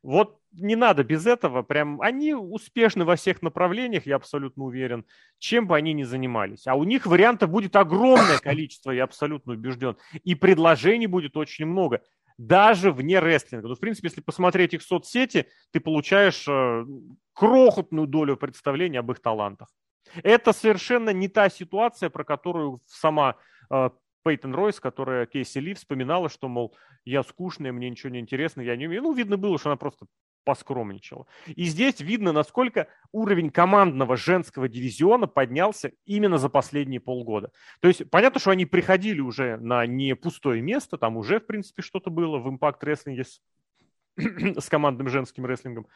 [0.02, 5.04] Вот не надо без этого, прям они успешны во всех направлениях, я абсолютно уверен,
[5.38, 6.66] чем бы они ни занимались.
[6.66, 9.96] А у них вариантов будет огромное количество, я абсолютно убежден.
[10.22, 12.02] И предложений будет очень много,
[12.38, 13.68] даже вне рестлинга.
[13.68, 16.86] Ну, в принципе, если посмотреть их соцсети, ты получаешь э,
[17.34, 19.68] крохотную долю представления об их талантах.
[20.22, 23.36] Это совершенно не та ситуация, про которую сама
[23.70, 23.90] э,
[24.24, 26.74] Пейтон Ройс, которая Кейси Ли вспоминала, что, мол,
[27.04, 29.02] я скучная, мне ничего не интересно, я не умею.
[29.02, 30.06] Ну, видно было, что она просто
[30.48, 31.26] поскромничала.
[31.46, 37.52] И здесь видно, насколько уровень командного женского дивизиона поднялся именно за последние полгода.
[37.80, 41.82] То есть понятно, что они приходили уже на не пустое место, там уже, в принципе,
[41.82, 43.42] что-то было в Impact Wrestling с,
[44.58, 45.86] с командным женским рестлингом.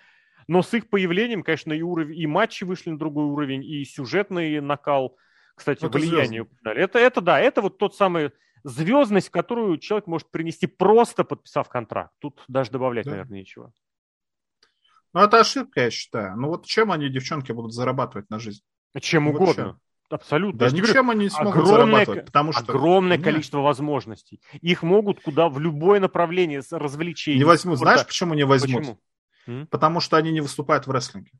[0.49, 4.61] Но с их появлением, конечно, и, уровень, и матчи вышли на другой уровень, и сюжетный
[4.61, 5.17] накал–
[5.55, 6.47] кстати, это влияние.
[6.65, 8.33] Это, это да, это вот тот самый
[8.65, 12.13] звездность, которую человек может принести просто подписав контракт.
[12.19, 13.13] Тут даже добавлять, да.
[13.13, 13.73] наверное, нечего.
[15.13, 16.37] Ну, это ошибка, я считаю.
[16.37, 18.63] Ну, вот чем они, девчонки, будут зарабатывать на жизнь?
[19.01, 19.65] Чем ну, угодно.
[19.65, 19.79] Вообще.
[20.11, 20.59] Абсолютно.
[20.59, 22.65] Да ничем они не смогут огромное, зарабатывать, потому что...
[22.65, 23.25] Огромное Нет.
[23.25, 24.41] количество возможностей.
[24.61, 27.39] Их могут куда, в любое направление развлечений.
[27.39, 27.79] Не возьмут.
[27.79, 28.99] Знаешь, почему не возьмут?
[29.47, 29.67] Почему?
[29.71, 31.33] Потому что они не выступают в рестлинге.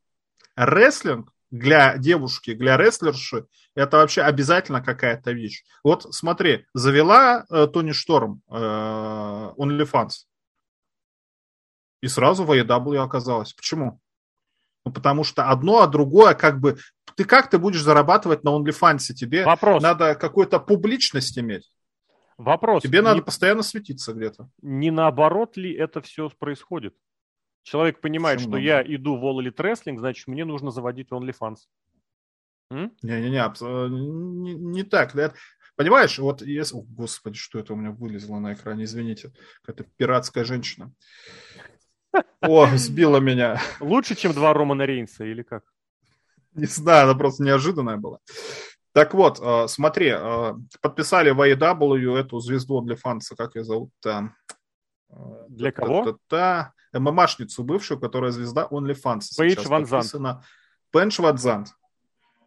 [0.55, 3.45] Рестлинг для девушки, для рестлерши,
[3.75, 5.63] это вообще обязательно какая-то вещь.
[5.83, 10.25] Вот смотри, завела э, Тони Шторм э, OnlyFans.
[12.03, 13.53] И сразу в AEW оказалось.
[13.53, 14.01] Почему?
[14.83, 16.77] Ну, потому что одно, а другое, как бы,
[17.15, 19.13] ты как ты будешь зарабатывать на OnlyFans?
[19.13, 19.81] Тебе Вопрос.
[19.81, 21.71] надо какую-то публичность иметь.
[22.37, 22.83] Вопрос.
[22.83, 24.49] Тебе надо не, постоянно светиться где-то.
[24.61, 26.93] Не наоборот ли это все происходит?
[27.61, 31.59] Человек понимает, Всем что я иду в All Elite Wrestling, значит, мне нужно заводить OnlyFans.
[32.69, 35.13] Не-не-не, э, не, не так.
[35.77, 36.75] Понимаешь, вот если...
[36.75, 39.31] О, господи, что это у меня вылезло на экране, извините.
[39.61, 40.91] Какая-то пиратская женщина.
[42.41, 43.59] О, сбила меня.
[43.79, 45.63] Лучше, чем два Романа Рейнса, или как?
[46.53, 48.19] Не знаю, она просто неожиданная была.
[48.93, 54.33] Так вот, э, смотри, э, подписали в AEW эту звезду для фанса, как ее зовут-то?
[55.47, 56.17] Для кого?
[56.93, 59.21] ММАшницу бывшую, которая звезда OnlyFans.
[59.37, 60.13] Пейдж Ван Зант.
[60.91, 61.69] Пенш Ван Зант.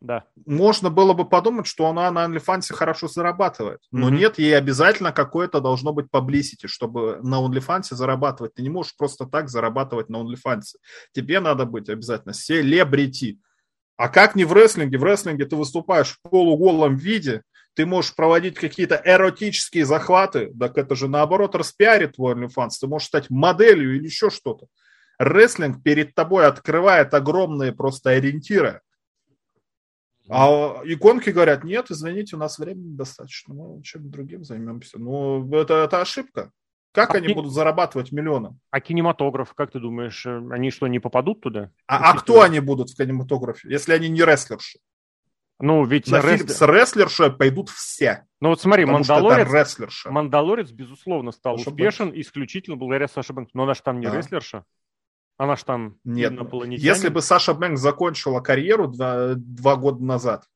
[0.00, 0.24] Да.
[0.44, 3.80] Можно было бы подумать, что она на OnlyFans хорошо зарабатывает.
[3.90, 4.16] Но mm-hmm.
[4.16, 8.54] нет, ей обязательно какое-то должно быть publicity, чтобы на OnlyFans зарабатывать.
[8.54, 10.76] Ты не можешь просто так зарабатывать на OnlyFans.
[11.12, 13.38] Тебе надо быть обязательно селебрити.
[13.96, 14.98] А как не в рестлинге?
[14.98, 17.42] В рестлинге ты выступаешь в полуголом виде,
[17.74, 23.08] ты можешь проводить какие-то эротические захваты, так это же наоборот распиарит твой OnlyFans, ты можешь
[23.08, 24.66] стать моделью или еще что-то.
[25.18, 28.80] Рестлинг перед тобой открывает огромные просто ориентиры.
[30.28, 34.98] А иконки говорят, нет, извините, у нас времени достаточно, мы чем другим займемся.
[34.98, 36.50] Ну, это, это ошибка.
[36.92, 38.58] Как а они будут зарабатывать миллионы?
[38.70, 41.70] А кинематограф, как ты думаешь, э, они что, не попадут туда?
[41.86, 44.78] А, а кто они будут в кинематографе, если они не рестлерши?
[45.58, 46.50] Ну, ведь на рестлер...
[46.50, 48.26] с рестлершей пойдут все.
[48.40, 52.20] Ну вот смотри, Мандалорец, Мандалорец, безусловно, стал Саша успешен Бэнкс.
[52.20, 53.52] исключительно благодаря Саше Бэнкс.
[53.52, 54.16] Но она же там не да.
[54.16, 54.64] рестлерша.
[55.38, 56.32] Она же там Нет.
[56.70, 60.46] Если бы Саша Бэнкс закончила карьеру два, два года назад,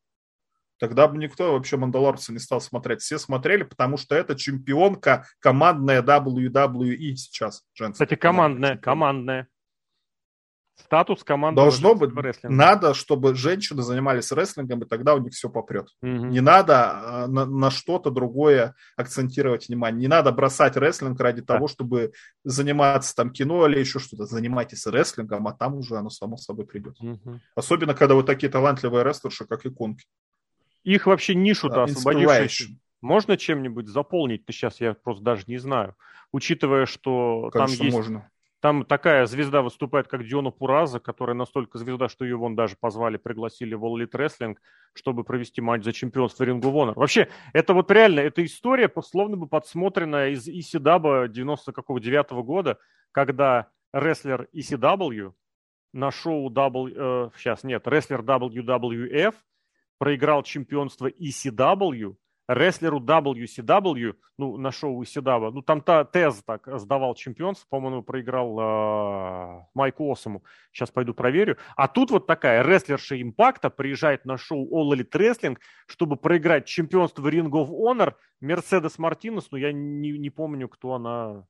[0.79, 3.03] тогда бы никто вообще Мандалорца не стал смотреть.
[3.03, 7.63] Все смотрели, потому что это чемпионка командная WWE сейчас.
[7.75, 9.49] Женская Кстати, командная, командная.
[10.85, 12.11] Статус команды должно быть.
[12.43, 15.89] Надо, чтобы женщины занимались рестлингом, и тогда у них все попрет.
[16.03, 16.09] Угу.
[16.09, 20.01] Не надо а, на, на что-то другое акцентировать внимание.
[20.01, 21.55] Не надо бросать рестлинг ради да.
[21.55, 22.13] того, чтобы
[22.45, 24.27] заниматься там кино или еще что-то.
[24.27, 26.97] Занимайтесь рестлингом, а там уже оно само собой придет.
[27.01, 27.41] Угу.
[27.55, 30.07] Особенно, когда вот такие талантливые рестлерши, как иконки.
[30.83, 32.71] Их вообще нишу-то да, освободившись.
[33.01, 34.45] Можно чем-нибудь заполнить?
[34.45, 35.97] Ты сейчас я просто даже не знаю.
[36.33, 38.31] Учитывая, что Конечно, там есть можно.
[38.61, 43.17] Там такая звезда выступает, как Диона Пураза, которая настолько звезда, что ее вон даже позвали,
[43.17, 44.57] пригласили в All Wrestling,
[44.93, 46.93] чтобы провести матч за чемпионство Ring Honor.
[46.95, 52.79] Вообще, это вот реально, эта история словно бы подсмотрена из ECW 99 -го года,
[53.13, 55.33] когда рестлер ECW
[55.95, 59.35] на шоу W, э, сейчас нет, рестлер WWF
[59.99, 62.17] проиграл чемпионство ECW
[62.55, 68.59] рестлеру WCW, ну, на шоу ECW, ну, там та Тез так сдавал чемпионство, по-моему, проиграл
[68.59, 70.43] э, Майку Осому.
[70.73, 71.57] Сейчас пойду проверю.
[71.77, 77.27] А тут вот такая рестлерша Импакта приезжает на шоу All Elite Wrestling, чтобы проиграть чемпионство
[77.29, 81.45] Ring of Honor Мерседес Мартинес, ну, я не, не помню, кто она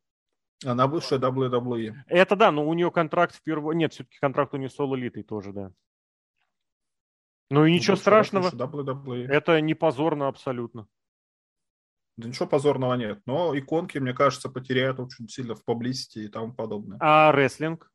[0.63, 1.95] она бывшая WWE.
[2.07, 3.77] Это да, но у нее контракт впервые...
[3.79, 5.73] Нет, все-таки контракт у нее с All Elite тоже, да.
[7.51, 8.51] Ну и ничего страшного.
[8.51, 9.27] WWE.
[9.27, 10.87] Это не позорно абсолютно.
[12.17, 13.21] Да ничего позорного нет.
[13.27, 16.99] Но иконки, мне кажется, потеряют очень сильно в паблисити и тому подобное.
[17.01, 17.91] А рестлинг?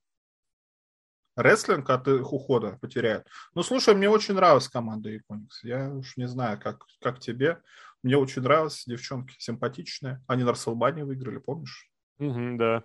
[1.38, 3.27] Рестлинг от их ухода потеряют.
[3.53, 5.64] Ну, слушай, мне очень нравилась команда Иконикс.
[5.64, 7.61] Я уж не знаю, как, как тебе.
[8.03, 8.84] Мне очень нравилось.
[8.86, 10.23] Девчонки симпатичные.
[10.27, 11.90] Они на Расселбане выиграли, помнишь?
[12.19, 12.84] Угу, да.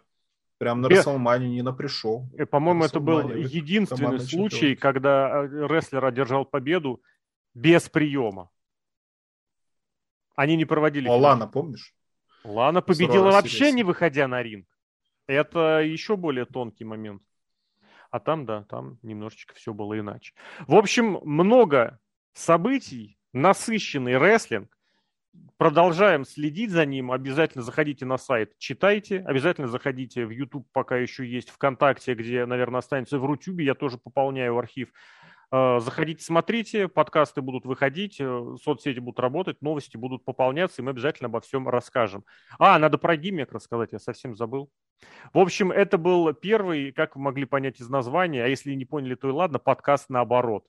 [0.61, 0.91] Прям на.
[0.91, 2.29] Расселмане Нина пришел.
[2.37, 4.77] Э, по-моему, это был единственный случай, чемпион.
[4.77, 7.01] когда э, рестлер одержал победу
[7.55, 8.51] без приема.
[10.37, 11.09] Они не проводили...
[11.09, 11.95] А Лана, помнишь?
[12.45, 14.67] Лана победила вообще не выходя на ринг.
[15.27, 17.23] Это еще более тонкий момент.
[18.11, 20.35] А там, да, там немножечко все было иначе.
[20.67, 21.99] В общем, много
[22.35, 24.77] событий, насыщенный рестлинг.
[25.57, 27.13] Продолжаем следить за ним.
[27.13, 29.21] Обязательно заходите на сайт, читайте.
[29.21, 33.65] Обязательно заходите в YouTube, пока еще есть ВКонтакте, где, наверное, останется в Рутюбе.
[33.65, 34.91] Я тоже пополняю архив.
[35.53, 40.93] Э, заходите, смотрите, подкасты будут выходить, э, соцсети будут работать, новости будут пополняться, и мы
[40.93, 42.25] обязательно обо всем расскажем.
[42.59, 44.71] А, надо про гиммик рассказать, я совсем забыл.
[45.33, 49.17] В общем, это был первый, как вы могли понять из названия, а если не поняли,
[49.17, 50.65] то и ладно, подкаст наоборот.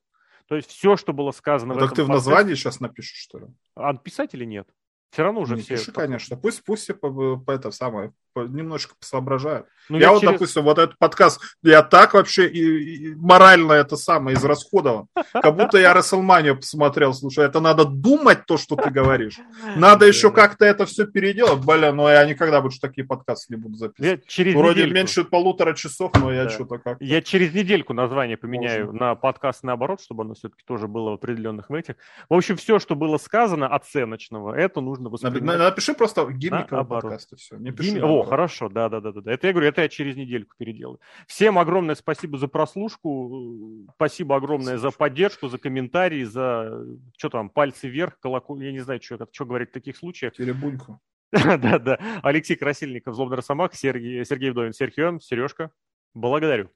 [0.47, 1.73] То есть все, что было сказано...
[1.73, 3.47] Ну, так ты в названии сейчас напишешь, что ли?
[3.76, 4.68] А писать или нет?
[5.11, 5.75] Все равно уже не все...
[5.75, 6.38] Пиши, конечно.
[6.38, 9.65] Пусть, пусть все по, по это самое, по, немножечко соображают.
[9.89, 10.33] Ну, я, я вот, через...
[10.33, 15.07] допустим, вот этот подкаст, я так вообще и, и морально это самое израсходовал.
[15.33, 17.13] Как будто я Расселманию посмотрел.
[17.13, 19.38] Слушай, это надо думать то, что ты говоришь.
[19.75, 21.63] Надо еще как-то это все переделать.
[21.65, 24.25] Бля, но я никогда больше такие подкасты не буду записывать.
[24.27, 24.95] через Вроде недельку.
[24.95, 26.49] меньше полутора часов, но я да.
[26.49, 27.05] что-то как -то...
[27.05, 28.99] Я через недельку название поменяю Можно.
[28.99, 31.95] на подкаст наоборот, чтобы оно все-таки тоже было в определенных этих.
[32.29, 35.57] В общем, все, что было сказано оценочного, это нужно воспринимать.
[35.57, 37.57] Напиши просто гиммиковый подкаст и все.
[37.57, 38.02] Не пиши Гимми...
[38.02, 39.32] О, хорошо, да, да, да, да.
[39.32, 40.99] Это я говорю, это я через недельку переделаю.
[41.28, 46.86] Всем огромное спасибо за прослушку, спасибо огромное за поддержку, за комментарии, за
[47.18, 50.34] что там, пальцы вверх, колокол, я не знаю, что, что говорить в таких случаях.
[50.34, 50.99] Теребуньку.
[51.32, 51.98] Да, да.
[52.23, 55.72] Алексей Красильников, Злобный Росомах, Сергей, Сергей Вдовин, Серхион, Сережка.
[56.14, 56.69] Благодарю.